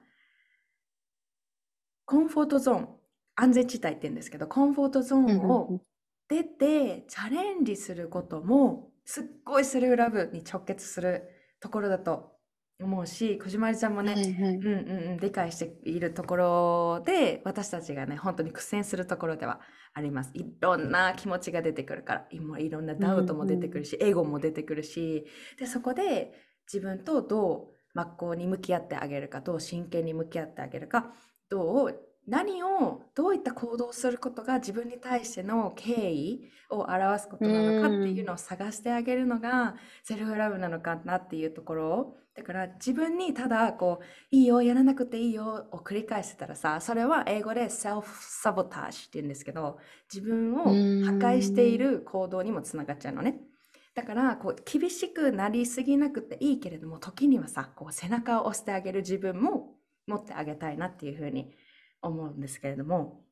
[2.07, 2.89] コンフォートゾーン
[3.35, 5.37] 安全地帯って言うんですけどコンフォートゾーうんうん。
[5.37, 5.81] ンを
[6.29, 11.29] 出てチャレンジすることもすっごいセルフラブに直結する
[11.61, 12.33] ところだと
[12.81, 14.33] 思うし小島りちゃんもね、はいはい。
[14.57, 19.61] うんうんうん、理解しているところで私たちがね本当に苦戦するところでは
[19.95, 20.31] あります。
[20.35, 25.27] いろんな気持ちが出てくるから今いろんなダウトも出てくるし、エゴも出てくるし
[25.59, 26.33] でそこで
[26.73, 31.13] 自分とどう真っ向に向き合ってあげるかどう真剣に向き合ってあげるか
[31.49, 39.75] どう何をどういった行動をすることが自分に対しての敬意を表すことなのかっていうのを探してあげるのが
[40.05, 42.17] セルフラブなのかなっていうところ。
[42.35, 48.05] だから自分にただこういいよやらなくていいよを繰り返してたらさそれは英語で self
[48.43, 49.79] sabotage って言うんですけど
[50.11, 50.65] 自分を
[51.05, 53.52] 破壊している行動にもつながっちゃうのね。
[53.95, 59.75] だからこう厳しくなりすぎなくていいけれども時にはさこう背中を押してあげる自分も
[60.07, 61.53] 持ってあげたいなっていうふうに
[62.01, 63.25] 思うんですけれども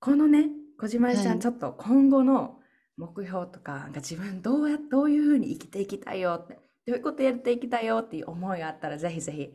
[0.00, 2.58] このね小島井ちゃはいんちょっと今後の
[2.96, 6.54] 目標とかなんか自分どうやどういうふうに生きていきたいよって
[6.86, 9.50] どういうことやっていきたいよっていう思いがあったらぜひぜひ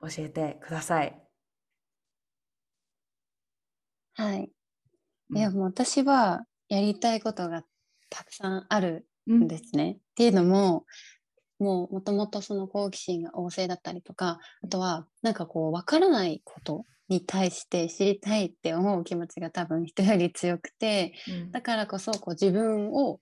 [0.00, 1.20] 教えてください。
[4.14, 4.50] はい。
[5.30, 7.64] うんいやもう私はやりたいことが
[8.10, 9.92] たくさんあるですね。
[9.92, 10.84] っていうのも
[11.58, 21.52] もうもともとその好奇心が旺盛だったりとかあとはなんかこう分からないことに対して知りたいって思う気持ちが多分人より強くてうん。
[21.52, 23.20] だからこそこう自分を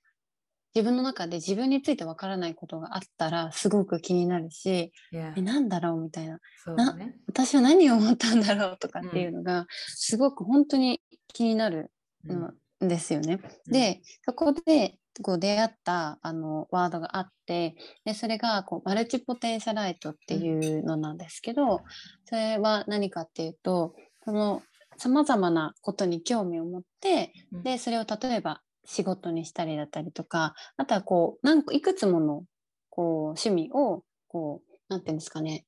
[0.74, 6.38] 自分の中で自分について分からないことがあったらすごく気になるし Yeah えなんだろうみたいな。
[6.64, 7.14] そうだね。
[7.26, 11.90] 私は何を思ったんだろうとかっていうのがすごく本当に気になる
[12.28, 12.54] うんん
[12.88, 13.40] ですよね。
[13.66, 21.82] うんでそこでこう出会ったあのワードがあってでそれがこうマルチポテンシャライトっていうのなんですけど、
[22.24, 24.62] それは何かっていうとその
[24.96, 32.44] さまざまなことに興味を持ってうんでそれを例えば仕事にしたりだったりとかあとはこう何個いくつもの
[32.88, 35.64] こう趣味をこうなんていうんですかね、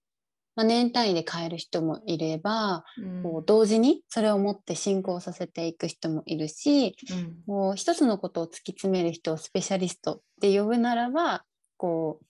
[0.56, 3.22] まあ、年単位で変える人もいればうん。
[3.22, 7.44] こう同時にそれを持って進行させていく人もいるしうん。
[7.46, 11.44] もう一つのことを突き詰める人をスペシャリストって呼ぶならば
[11.76, 12.24] こう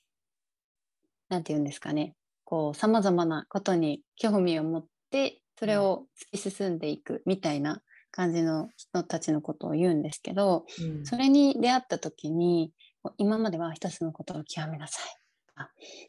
[1.28, 2.14] なんて言うんですかね。
[2.44, 11.04] こうさまざまなことに興味を持ってそれを突き進んでいくみたいな感じの人たちのことを言うんですけどうん。
[11.04, 12.72] それに出会った時に
[13.18, 15.23] 今までは一つのことを極めなさい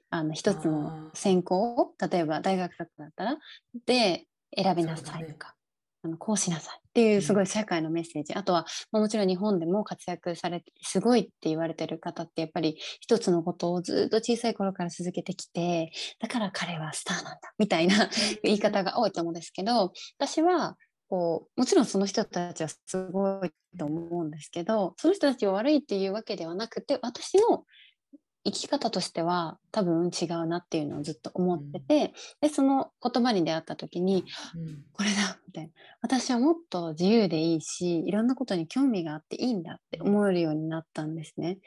[0.10, 3.38] あの一つの専攻を例えば大学だったら
[3.86, 4.26] で
[4.56, 5.56] 選びなさいとか、
[6.04, 18.10] あのこうしなさいっていうすごい社会のメッセージ、あとはまあもちろん日本でも活躍されてすごいって言われてる方ってやっぱり一つのことをずっと小さい頃から続けてきてだから彼はスターなんだみたいな
[18.43, 20.78] 言い方が多いと思うんですけど私は
[21.10, 27.64] こうもちろんその人たちはすごいと思うんですけどその人たちを悪いっていうわけではなくて私の
[28.46, 34.24] 生き方としては多分違うなっていうのをずっと思ってて、でその言葉に出会った時に
[34.56, 34.84] うん。
[34.93, 35.72] これだみたいな。
[36.02, 41.58] 私はもっと自由でいいしいろんなことに興味があっていいんだって思えるようになったんですね。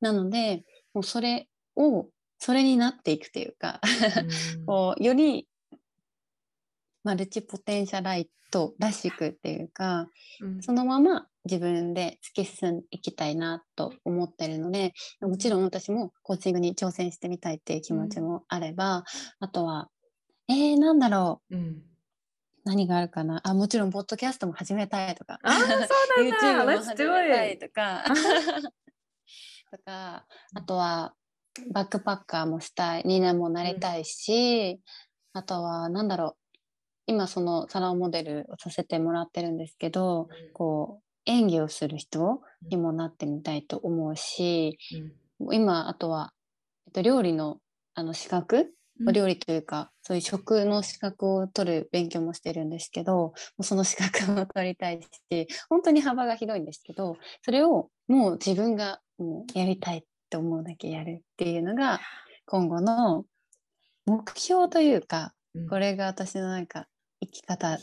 [0.00, 2.08] なのでもうそれを
[2.38, 3.80] それになっていくというか
[4.66, 5.46] こうより
[7.04, 10.08] マルチポテンシャライトらしくっていうか
[10.40, 10.62] うん。
[10.62, 19.04] そのまま自分で突き進んでいきたいなと思ってるのでもちろん私もコーチングに挑戦してみたいっていう気持ちもあれば、
[19.40, 19.88] あとは
[20.48, 21.56] えー、なんだろう。
[21.56, 21.82] うん
[22.66, 23.42] 何があるかな。
[23.44, 25.38] あもちろんポッドキャストも始めたいとか。
[25.42, 25.86] あーそうなんだ。
[26.16, 28.04] YouTube も始めたいとか。
[29.70, 31.14] とかあとは
[31.72, 33.04] バックパッカーもしたい。
[33.04, 34.80] にもなりたいし、
[35.34, 36.43] あとはなんだろう
[37.06, 42.40] 今そのサロンモデルをさせてもらってるんですけどこう演技をする人
[42.70, 44.78] にもなってみたいと思うし
[45.52, 46.32] 今あとは、
[46.86, 47.58] えっと、料理の
[47.94, 48.74] あの資格
[49.06, 62.00] お料理というか、そういう食の資格を取る勉強もしてるんですけど、もうその資格も取りたいし、本当に幅が広いんですけど、それをもう自分がもうやりたいって思うだけやるっていうのが、
[62.46, 63.24] 今後の
[64.06, 65.68] 目標というか、うん。
[65.68, 66.86] これが私のなんか
[67.26, 67.80] 生き方だっ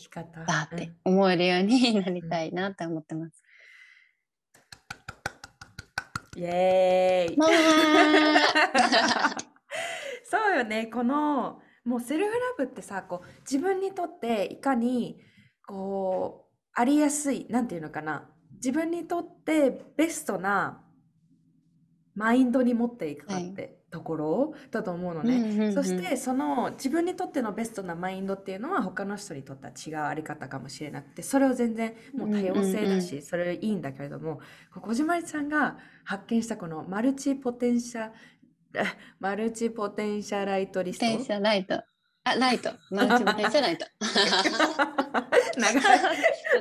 [0.78, 3.44] て思えるようになりたいなって思ってます。
[6.38, 7.38] イエーイ。
[7.38, 7.50] まあ。
[10.24, 10.88] そうよね。
[10.88, 15.20] このもうセルフラブってさこう自分にとっていかに
[15.68, 18.30] こうありやすいなんていうのかな。
[18.54, 20.84] 自分にとってベストな
[22.16, 25.36] マインドに持っていくかってところだと思うのね。
[25.36, 34.40] うんうんうんそしてその自分にとってのベストなマインドっていうのは他の人にとっては違うあり方かもしれなくてそれを全然もう多様性だし、それいいんだけれども
[34.74, 38.12] こう小島さんが発見したこのマルチポテンシャ
[38.74, 38.84] え
[39.20, 41.06] マルチポテンシャライトリスト？
[41.06, 41.84] テンシャライト。
[42.24, 42.72] あ、ライト。
[42.92, 43.06] ラ
[43.72, 43.86] イト。
[45.58, 45.84] 長い。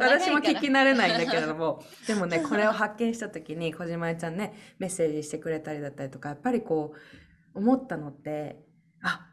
[0.01, 1.83] 私も聞き慣れないんだけれども。
[2.07, 6.95] でもねこれを発見した時に小島ちゃんねメッセージしてくれたりだったりとかやっぱりこ
[7.55, 8.57] う思ったのって
[9.03, 9.27] あ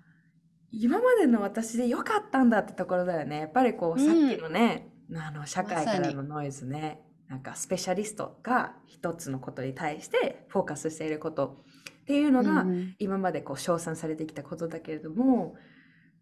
[0.71, 3.39] 今までの私で良かったんだってところだよね。
[3.39, 4.05] やっぱりこう、うん。
[4.05, 7.01] さっきのねあの社会からのノイズね。
[7.30, 11.61] なんかスペシャリストが一つのことに対してフォーカスしていること
[12.01, 12.65] っていうのが、
[12.99, 15.55] 今までこう称賛されてきたことだけれども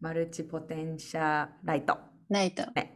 [0.06, 1.97] マルチポテンシャライト
[2.30, 2.62] ライト。
[2.74, 2.95] ね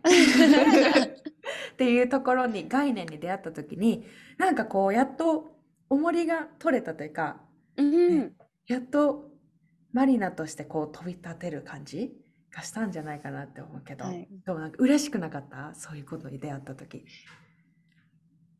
[1.71, 4.05] っていうところに概念に出会った時に
[4.37, 5.57] なんかこうやっと
[5.89, 7.41] 重りが取れたというか
[7.77, 8.33] うん。
[8.67, 9.31] やっと
[9.91, 12.11] マリナとしてこう飛び立てる感じ
[12.55, 15.73] がしたんじゃないかなって思うけど、はいでもなんか嬉しくなかった？
[15.73, 17.05] そういうことに出会った時。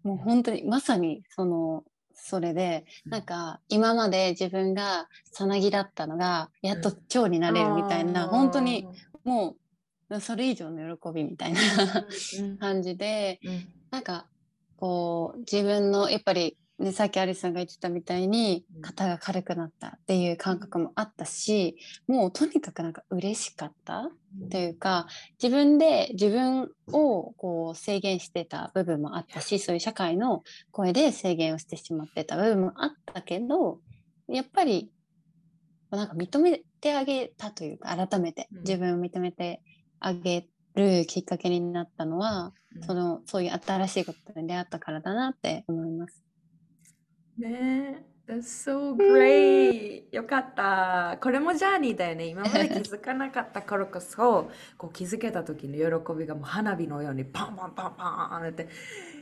[0.02, 1.84] もう本当にまさにその
[2.22, 3.12] それでうん。
[3.12, 8.86] なんか今まで自分がさなぎだったのがやっと蝶になれるみたいな、本当に
[9.24, 9.56] も
[10.10, 11.62] うそれ以上の喜びみたいな
[12.40, 12.58] うん。
[12.60, 13.74] 感じでうん。
[13.92, 14.28] なんか
[14.78, 18.82] こう自分のやっぱり、ね、さっきアリスさんが言ってたみたいにうん。
[18.82, 21.78] 肩が軽くなったっていう感覚もあったし
[22.08, 24.10] もうとにかくなんか嬉しかった
[24.50, 25.08] というか
[25.42, 33.80] 自分で自分をこう制限してた部分もあったしそういう社会の声で制限をしてしまってた部分もあったけど
[34.30, 34.90] やっぱり
[35.92, 38.60] なんか認めてあげたというか改めてうん。
[38.60, 39.62] 自分を認めて
[40.00, 42.84] あげるきっかけになったのは、うん。
[42.84, 46.29] そのそういう新しいことに出会ったからだなって思います。
[47.40, 50.04] ねえ、That's so great!
[50.12, 51.18] よかった。
[51.22, 52.26] これもジャーニーだよね。
[52.26, 58.68] 今まで気づかなかったからこそ、こう気づけた時の喜びがもう花火のようにパンパンパンパンって、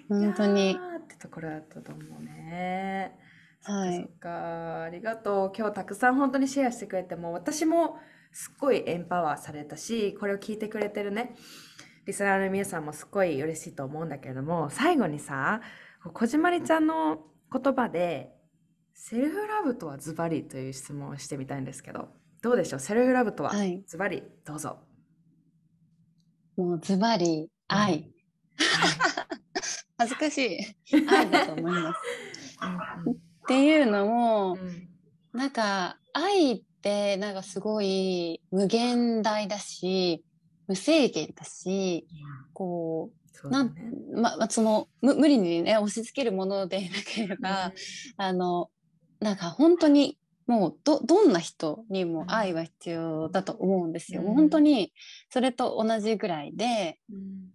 [0.09, 3.17] 本当にってところだったと思うね。
[3.61, 4.81] そっかはいそっか。
[4.83, 5.51] ありがとう。
[5.55, 7.99] 今日たくさん本当にシェアしてくれても、私も
[8.31, 11.35] すっごいエンパワーされたし、これを聞いてくれてるね、
[12.07, 15.61] リスナーの皆さんもすっごい嬉しいと思うんだけれども、最後にさ、
[16.03, 18.31] こう小島りちゃんの言葉で、
[18.93, 22.09] セルフラブとはズバリという質問をしてみたいんですけど、
[22.41, 22.79] どうでしょう？
[22.79, 24.79] セルフラブとははいズバリ、どうぞ。
[26.55, 28.11] もうズバリ愛。
[29.97, 30.37] 恥ずかし
[30.91, 31.05] い。
[31.09, 31.99] 愛だと思います。
[33.09, 34.89] っていうのも、うん
[35.33, 40.23] なんか愛ってなんかすごい無限大だし
[40.67, 42.07] 無制限だし
[42.53, 43.11] こ
[43.41, 43.75] そううなん。
[44.15, 47.71] ままそのむ無理にね押し付けるものでなければ、
[48.17, 48.69] あの
[49.19, 50.17] なんか本当に
[50.47, 54.21] もうどどんな人にも愛は必要だと思うんですよ。
[54.21, 54.93] もう本当に
[55.29, 57.51] それと同じぐらいでうん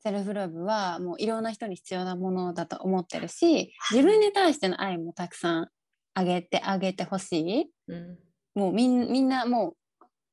[0.00, 5.68] セルフラブはもういろんな人に必要なものだと思ってるし自分に対しての愛もたくさん
[6.14, 7.70] あげてあげてほしい。
[7.88, 8.18] うん
[8.54, 9.76] もうみんなもう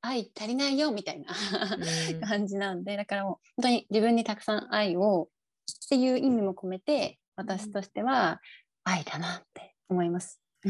[0.06, 1.34] 愛足りないよみたいな
[2.14, 2.22] うん。
[2.28, 5.30] 感じなんでだからもう本当に自分にたくさん愛を
[5.86, 8.42] っていう意味も込めて私としては
[8.84, 10.42] 愛だなって思います。
[10.66, 10.70] こ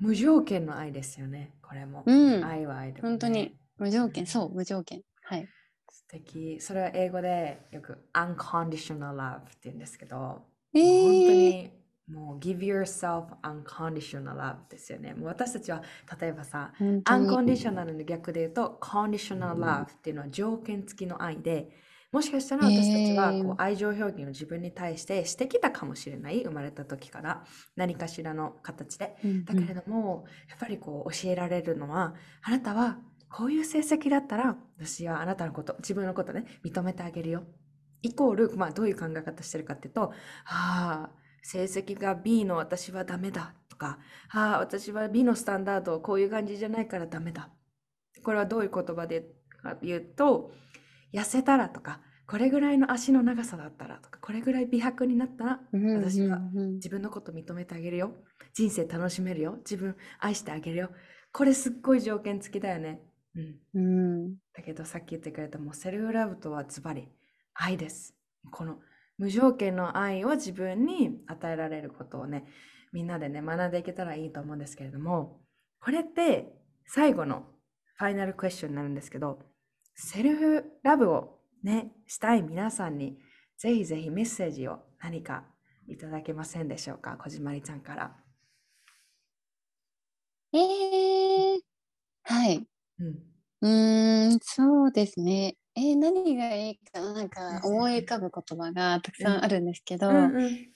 [0.00, 2.44] う無条件の愛ですよねこれも、うん。
[2.44, 3.56] 愛は愛でも、ね、本当に。
[3.78, 5.02] 無条件そう無条件。
[5.22, 5.48] はい。
[5.90, 6.60] 素敵。
[6.60, 11.70] それは英語でよく unconditional love って言うんですけど、えもう本当ー、に
[12.10, 15.14] もう give yourself unconditional love ですよね。
[15.14, 15.82] もう私たちは
[16.20, 21.70] 例えばさ unconditional の逆で言うと conditional love っていうのは条件付きの愛で
[22.12, 27.44] もしかしたら私たちはこう愛情表現を自分に対してしてきたかもしれない生まれた時から
[27.76, 29.16] 何かしらの形で。
[29.24, 32.98] うんだけれども、やっぱりこう教えられるのはあなたは
[33.30, 37.44] こういう成績だったら私はあなたのこと自分のことね認めてあげるよ。
[38.02, 40.12] イコール、まあ、どういう考え方してるかっていうと
[40.46, 43.98] ああ成績が B の私はダメだとか
[44.30, 47.50] ああ私は B のスタンダードこういう感じじゃないからダメだ。
[48.22, 49.26] これはどういう言葉で
[49.82, 50.52] 言うと
[51.12, 56.74] 痩せたらとかこれぐらいの足の長さだったらとかこれぐらい美白になったら私はうん。
[56.74, 58.12] 自分のこと認めてあげるよ。
[58.54, 59.56] 人生楽しめるよ。
[59.58, 60.90] 自分愛してあげるよ。
[61.32, 63.00] これすっごい条件付きだよね。
[63.34, 63.56] うん。
[63.74, 63.80] う
[64.28, 64.34] ん。
[64.54, 67.08] だけどさっき言ってくれたもうセルフラブとはズバリ
[67.54, 68.14] 愛です。
[68.50, 68.78] この
[69.20, 72.46] 無条件の愛を自分に与えられることをね
[72.90, 75.42] みんなでね学んでいけたらいいと思うんですけれども
[75.78, 76.54] これって
[76.86, 77.44] 最後の
[77.96, 79.38] ファイナルクエスチョンになるんですけど
[79.94, 83.18] セルフラブをねしたい皆さんに
[83.58, 85.44] ぜひぜひメッセージを何か
[85.86, 87.18] いただけませんでしょうか？
[87.22, 88.16] 小島りちゃんから。
[90.54, 91.60] えー、
[92.22, 92.66] はい。
[93.00, 93.18] うん
[93.62, 95.56] うーん、そうですね。
[95.76, 100.70] えー何がいいかななんかうん思い浮かぶ言葉がたくさんあるんですけど、うんうん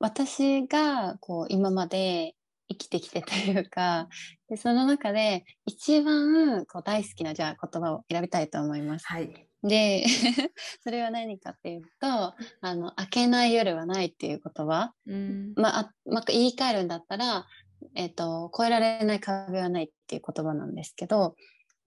[0.00, 2.34] 私がこう今まで
[2.68, 4.08] 生きてきてというか、
[4.48, 9.06] でその中で一番こう大好きなじゃあ言葉を選びたいと思います。
[9.06, 9.48] はい。
[9.62, 10.04] で、
[10.84, 14.92] それは何かっていうと、あの、明けない夜はないっていう言葉。
[15.06, 17.46] うんまあ、あまあ、言い換えるんだったら、
[17.96, 21.34] えっ、と、越えられない壁はないっていう言葉なんですけど、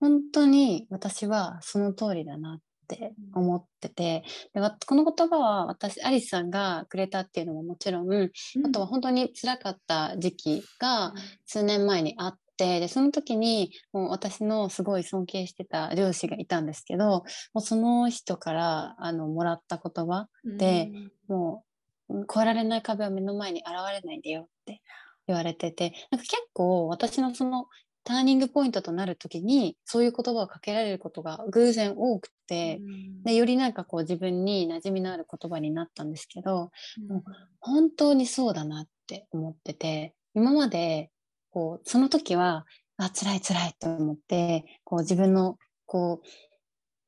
[0.02, 4.24] 本当に私はその通りだなって思ってて、
[4.54, 11.14] でわこの言葉は私、アリスさんがくれたっていうのももちろん、あとは本当に辛かった時期が
[11.46, 17.24] 数年前にあって、で、その時にもう私のすごい尊敬してた上司がいたんですけど、も
[17.56, 20.28] うその人からあのもらった言葉、
[20.58, 20.92] で
[21.28, 21.64] も
[22.10, 24.82] ううん越えられない壁は目の前に現れないでよって
[25.28, 27.68] 言われてて、なんか結構私のその
[28.04, 32.80] ターニングポイントとなる時にそういう言葉をかけられることが偶然多くて、
[33.24, 36.72] でよりなんかこう自分に馴染みのある言葉になったんですけど、
[37.10, 37.24] うん。
[37.60, 41.12] 本当にそうだなって思ってて、今まで、
[41.52, 42.66] こう、その時は、
[42.98, 46.28] あ、辛い辛いと思って、こう自分の、こう、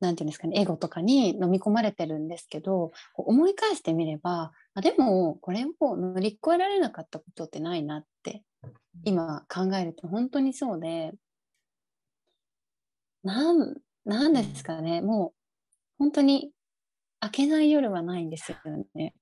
[0.03, 8.07] なんていうんですかね、エゴとかに飲み込まれてるんですけど、こう思い返してみれば、あでも、これを乗り越えられなかったことってないなって、
[9.03, 11.13] 今考えると本当にそうで、
[13.23, 13.75] なん、
[14.05, 15.33] なんですかね、もう、
[15.97, 16.51] 本当に、
[17.21, 18.57] 明けない夜はないんですよ
[18.95, 19.13] ね。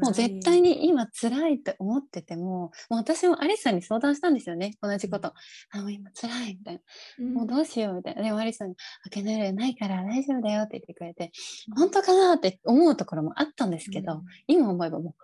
[0.00, 4.76] もう絶対に今辛いって思ってても、もう私もアリスさんに相談したんですよね。
[4.80, 5.34] 同じこと。
[5.70, 6.80] あ、もう今辛いみたい
[7.18, 7.26] な。
[7.26, 8.22] もうどうしようみたいな。
[8.22, 8.76] でもアリスさんに、
[9.10, 11.32] 開けない夜ないから大丈夫だよって言ってくれて、
[11.76, 15.14] 本当かなって思うところもあったんですけど、今思えばもう、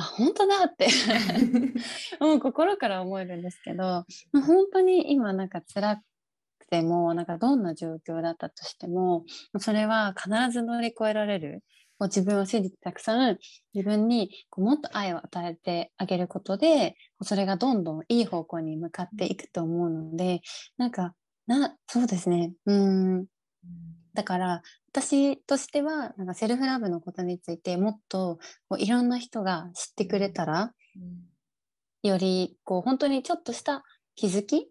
[0.00, 0.88] あ、本当だって
[2.20, 3.82] もう心から思えるんですけど、
[4.32, 5.96] まあ本当に今なんか辛
[6.58, 9.24] くても、なんかどんな状況だったとしても、
[9.58, 11.64] それは必ず乗り越えられる。
[11.98, 13.38] もう自分を信じてたくさん
[13.74, 20.40] 自分にこうもっと愛を与えてあげることで、それがどんどんいい方向に向かっていくと思うので、
[20.78, 21.14] なんか、
[21.46, 22.54] な、そうですね。
[22.64, 23.26] うん。
[24.14, 24.62] だから、
[24.92, 28.38] 私としては、なんかセルフラブのことについてもっと
[28.68, 30.72] こういろんな人が知ってくれたら、
[32.02, 33.84] よりこう本当にちょっとした
[34.16, 34.68] 気づき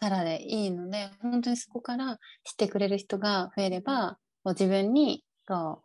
[0.00, 5.84] からでいいので、本当にそこから知ってくれる人が増えれば、こう自分にこう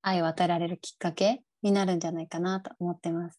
[0.00, 3.38] 愛を与えられるきっかけになるんじゃないかなと思ってます。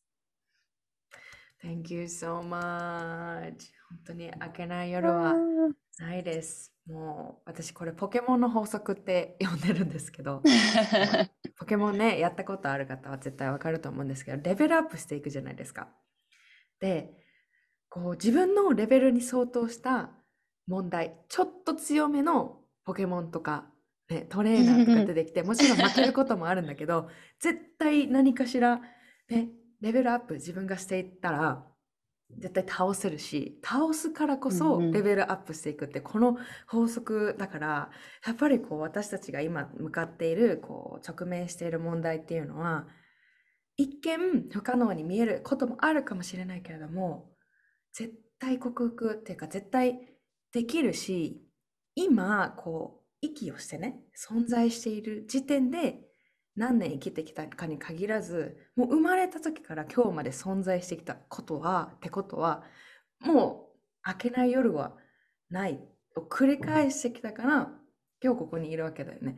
[1.63, 3.53] Thank you so much.
[3.89, 5.33] 本当に明けない夜は
[5.99, 6.73] ないです。
[6.87, 10.41] もう私これポケモンの法則って呼んでるんですけど、
[11.59, 15.89] ポケモンね、やったことある方は絶対わかると思うんですけど、レベルアップしていくじゃないですか。
[16.79, 17.13] で、
[17.89, 20.11] こう自分のレベルに相当した
[20.67, 23.71] 問題、ちょっと強めのポケモンとか、
[24.09, 28.81] ね、トレーナーとか出てきて、 もちろん負けることもあるんだけど、絶対何かしら、
[29.29, 29.49] ね、
[29.81, 31.67] レベルアップ自分がしていったら
[32.37, 37.89] 絶対倒せるし倒すからこそレベルアップしていくって、この法則だから
[38.25, 42.87] やっぱりこう私たちが今向かっているこう直面している問題っていうのは
[43.77, 47.29] 一見不可能に見えることもあるかもしれないけれども
[47.93, 49.99] 絶対克服っていうか絶対
[50.53, 51.41] できるし
[51.95, 56.08] 今こう息をしてね存在している時点で
[56.59, 62.63] 何年生きてきたかに限らずもう生まれた時から今日まで存在してきたことはってことは
[63.21, 63.69] も
[64.05, 64.91] う明けない夜は
[65.49, 65.79] ない
[66.17, 67.71] を繰り返してきたから
[68.21, 69.37] 今日ここにいるわけだよね。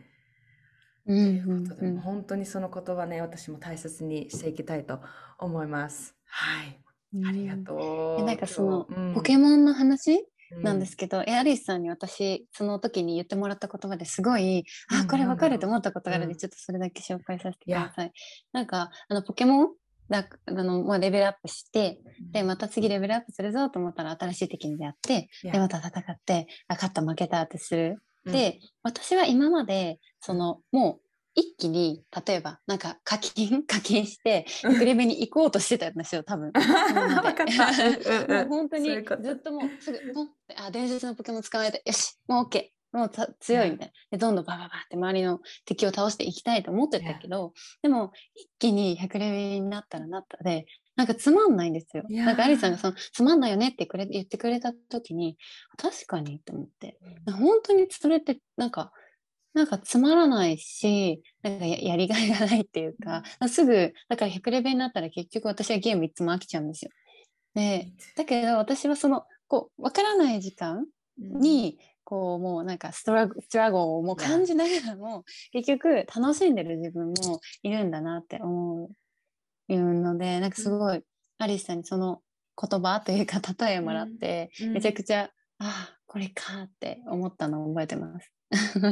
[1.05, 4.99] うんということで、うん本当にその言葉ね私も大切にしていきたいと
[5.38, 6.15] 思います。
[6.26, 8.22] はい、うんありがとう。
[8.22, 10.13] えなんかそのポケモンの話？
[10.13, 16.38] うんなんですけど、えアリスさんに私その時に言ってもらった言葉ですごい、うんあこれわかると思ったことがあるので、うん。
[16.38, 18.12] ちょっとそれだけ紹介させてください。
[18.52, 19.68] なんかあのポケモン
[20.10, 21.99] だあの、まあ、レベルアップして
[22.32, 28.02] でまた次レベルアップするぞと思ったら新しい敵に出会ってでまた戦ってあ勝った負けたってする。
[28.26, 28.34] うん。
[28.34, 34.78] で私は今までそのもう一気に例えばなんか課金 課金してうん。
[34.80, 36.52] グレベに行こうとしてたんですよ多分。
[38.28, 43.94] もう本当にずっともうすぐポンってあ伝説のポケモン捕まえてよしもう OK もうた強いみたいな。
[44.12, 50.66] でどんどんバババって周りの敵を倒していきたいと思ってたけどでも一気に100レベルになったらなったで
[50.96, 52.04] なんかつまんないんですよ。
[52.10, 55.38] なんかアリさんがそのつまんないよねってくれ言ってくれた時に
[55.78, 56.98] 確かにと思って。
[57.28, 58.92] 本当にそれってなんか
[59.54, 66.91] なんかつまらないし、なんかややりがいがないっていうか、すぐ、だから100レベルになったら結局私はゲームいつも飽きちゃうんですよ。
[67.54, 70.86] で、だけど私はその、こう、わからない時間
[71.20, 78.89] に、こう、もうなんかストラグストラゴをもう感じながらも、結局楽しんでる自分もいるんだなって思
[79.68, 81.04] うので、なんかすごい、
[81.38, 82.22] アリスさんにその
[82.62, 84.74] 言葉というか例えもらって、うん。
[84.74, 85.30] めちゃくちゃ、
[85.60, 88.34] ああ、これかって思ったのを覚えてます。
[88.51, 88.91] そう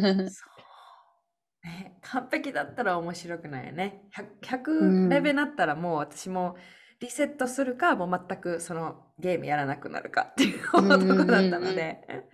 [1.68, 4.04] ね、完璧だったら面白くないよね。
[4.42, 6.56] 100, うん100レベルになったらもう私も
[7.02, 12.08] リセットするか、もう全くそのゲームやらなくなるかっていうとこだったので。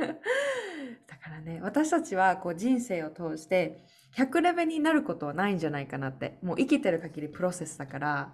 [1.07, 6.37] だからね、私たちはこう人生を通して100レベルになることはないんじゃないかなって。
[6.43, 8.33] もう生きてる限りプロセスだから、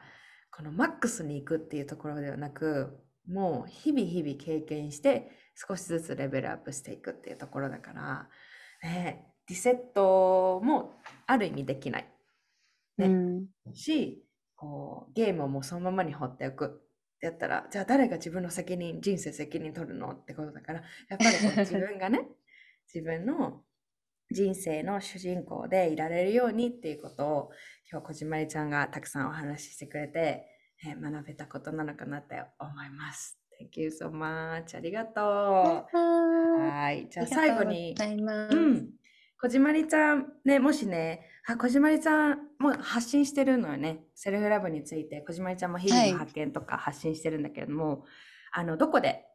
[0.52, 8.30] このマックスに行くっていうところではなく、もう日々日々経験して少しずつレベルアップしていくっていうところだから、
[8.84, 10.94] ね、リセットも
[11.28, 12.08] ある意味できない。
[12.98, 13.08] ね。
[13.08, 13.48] うん。
[13.74, 14.26] し
[14.56, 16.70] こうゲームをもうそのままに放っておくっ
[17.20, 22.28] てやったらじゃあ誰が自分の責任人生責任取るのってことだからやっぱりこう自分がね
[22.94, 23.64] 自分の
[24.32, 27.52] 人生の主人公でいられるようにっていうことを
[27.92, 30.48] 今日こじまりちゃんがたくさんお話ししてくれて、
[30.84, 33.41] えー学べたことなのかなって思います。
[33.62, 34.76] Thank you so much.
[34.76, 35.24] ありがとう。
[35.24, 37.08] はい。
[37.12, 38.90] じゃあ最後にうん。
[39.40, 44.04] こじまりちゃん、ね、もしね、あ、こじまりちゃんも発信してるのよね。
[44.16, 48.06] セルフラブについて、こじまりちゃんも日々の発見とか発信してるんだけれども、
[48.52, 49.26] あの、どこで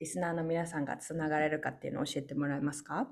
[0.00, 3.08] リスナーの皆さんがつながれるかっていうのを教えてもらえますか？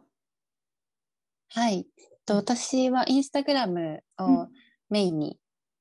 [1.51, 1.87] はい。
[2.27, 4.49] と私はインスタグラムうんを
[4.91, 5.39] メインに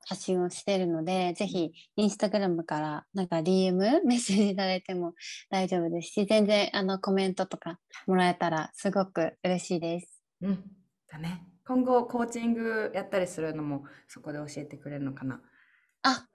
[0.08, 3.74] 発信をしているので、ぜひインスタグラムからなんか DM
[4.06, 5.14] メッセージいただいても
[5.50, 10.24] 大丈夫ですし、全然あのコメントとかもらえたらすごく嬉しいです。
[10.42, 10.64] うん。
[11.12, 11.48] だね。
[11.66, 15.42] 今後、コーチングやったりするのも、そこで教えてくれるのかな。
[16.02, 16.28] あ、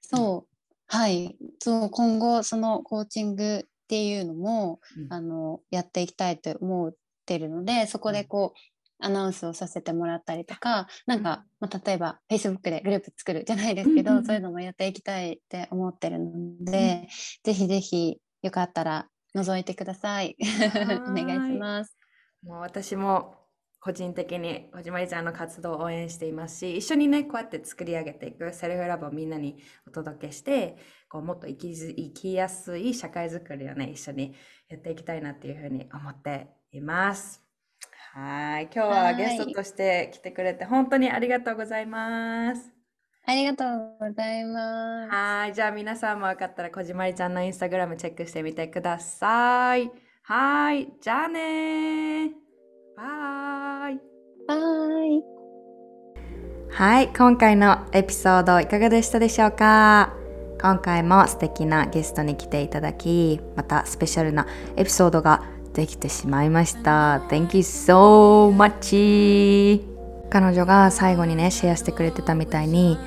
[0.00, 0.52] そう。
[0.86, 1.36] はい。
[1.58, 6.94] そう、今後そのコーチングっていうのも、うんあの、やっていきたいと思っ
[7.26, 8.58] てるので、そこでこう、
[9.04, 16.30] アナウンスをさせてもらったりとか、なんか、まあ、例えば Facebook でグループ作るじゃないですけど、うんうんうんそういうのもやっていきたいって思ってるの
[16.60, 17.08] で、
[17.42, 20.36] ぜひぜひよかったら覗いてください。
[20.40, 21.96] お願いします。
[22.42, 23.42] もう私も
[23.82, 29.56] 個人的にこじまりちゃんの活動を応援していますし一緒にねこうやって作り上げていくセルフラブをみんなに
[29.88, 30.76] お届けして
[31.08, 34.34] こうもっと生きず生きやすい社会づくりをね一緒に
[34.68, 37.51] やっていきたいなっていうふうに思っています。
[38.14, 42.70] はい今日ははいゲストとして来てくれて本当にありがとうございます。
[43.24, 43.68] ありがとう
[43.98, 45.10] ございます。
[45.10, 49.90] はいじゃあ皆さんもよかったらこじまりちゃんのインスタグラムチェックしてみてください。
[50.24, 52.30] はいじゃあねー
[52.98, 53.98] バイ
[54.46, 54.54] バ
[55.06, 55.22] イ。
[56.70, 60.12] はい、今回のエピソードいかがでしたでしょうか？
[60.60, 65.42] 今回も素敵なゲストに来ていただき、またスペシャルなエピソードが
[65.74, 67.18] できてしまいました。
[67.28, 69.80] Thank you so much!
[70.30, 72.98] 彼女が最後にね、シェアしてくれてたみたいに、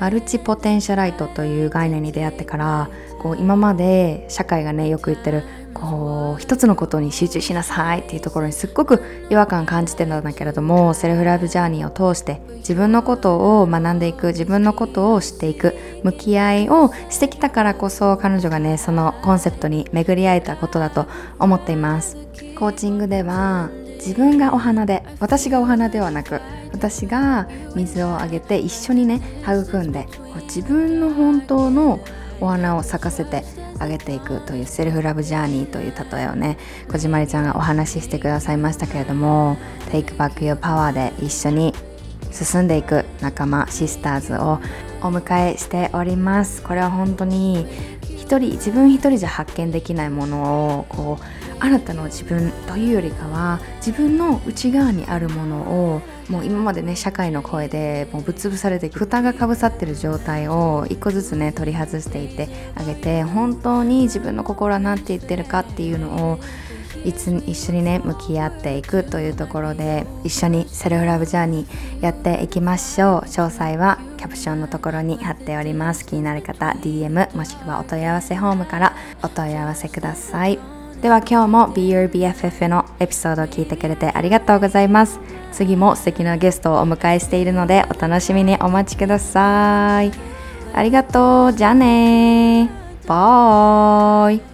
[0.00, 2.90] マルチポテンシャライトという概念に出会ってから
[3.24, 21.06] こう今まで社会がねよく言ってるこう一つのことに集中しなさいっていうところにすっごく違和感感じてたんだけれどもセルフラブジャーニーを通して自分のことを学んでいく自分のことを知っていく向き合いをしてきたからこそ彼女がねそのコンセプトに巡り合えたことだと
[21.38, 22.18] 思っています。
[22.58, 26.42] コーチングでは自分がお花で私がお花ではなく
[26.72, 30.06] 私が水をあげて一緒にね育んで
[30.42, 32.00] 自分の本当の
[32.44, 33.42] お花を咲かせて
[33.78, 36.58] あげていくというセルフラブジャーニーという例えをね
[36.90, 39.56] 小島りちゃんがお話ししてくださいましたけれども
[39.90, 41.74] Take Back Your Power で一緒に
[42.30, 44.60] 進んでいく仲間シスターズを
[45.00, 46.62] お迎えしております。
[46.62, 47.66] これは本当に
[48.02, 51.24] 一人自分一人じゃ発見できないものをこう
[51.60, 66.38] あなたの自分というよりかは自分の内側にあるものをもう今までね社会の声でもうぶっ潰されて蓋がかぶさってる状態を一個ずつね取り外していってあげて本当に自分の心は何て言ってるかっていうのを
[67.04, 73.20] いつ一緒にね向き合っていくというところで一緒にセルフラブジャーニーやっていきましょう。
[73.26, 76.06] 詳細はキャプションのところに貼っております。
[76.06, 80.73] 気になる方 DM もしくはお問い合わせフォームからお問い合わせください。
[81.04, 85.20] では今日も Be Your BFF のエピソードを聞いてくれてありがとうございます。
[85.52, 90.10] 次も素敵なゲストをお迎えしているのでお楽しみにお待ちください。
[90.72, 91.52] ありがとう。
[91.52, 92.70] じゃあね。
[93.06, 94.53] バイ。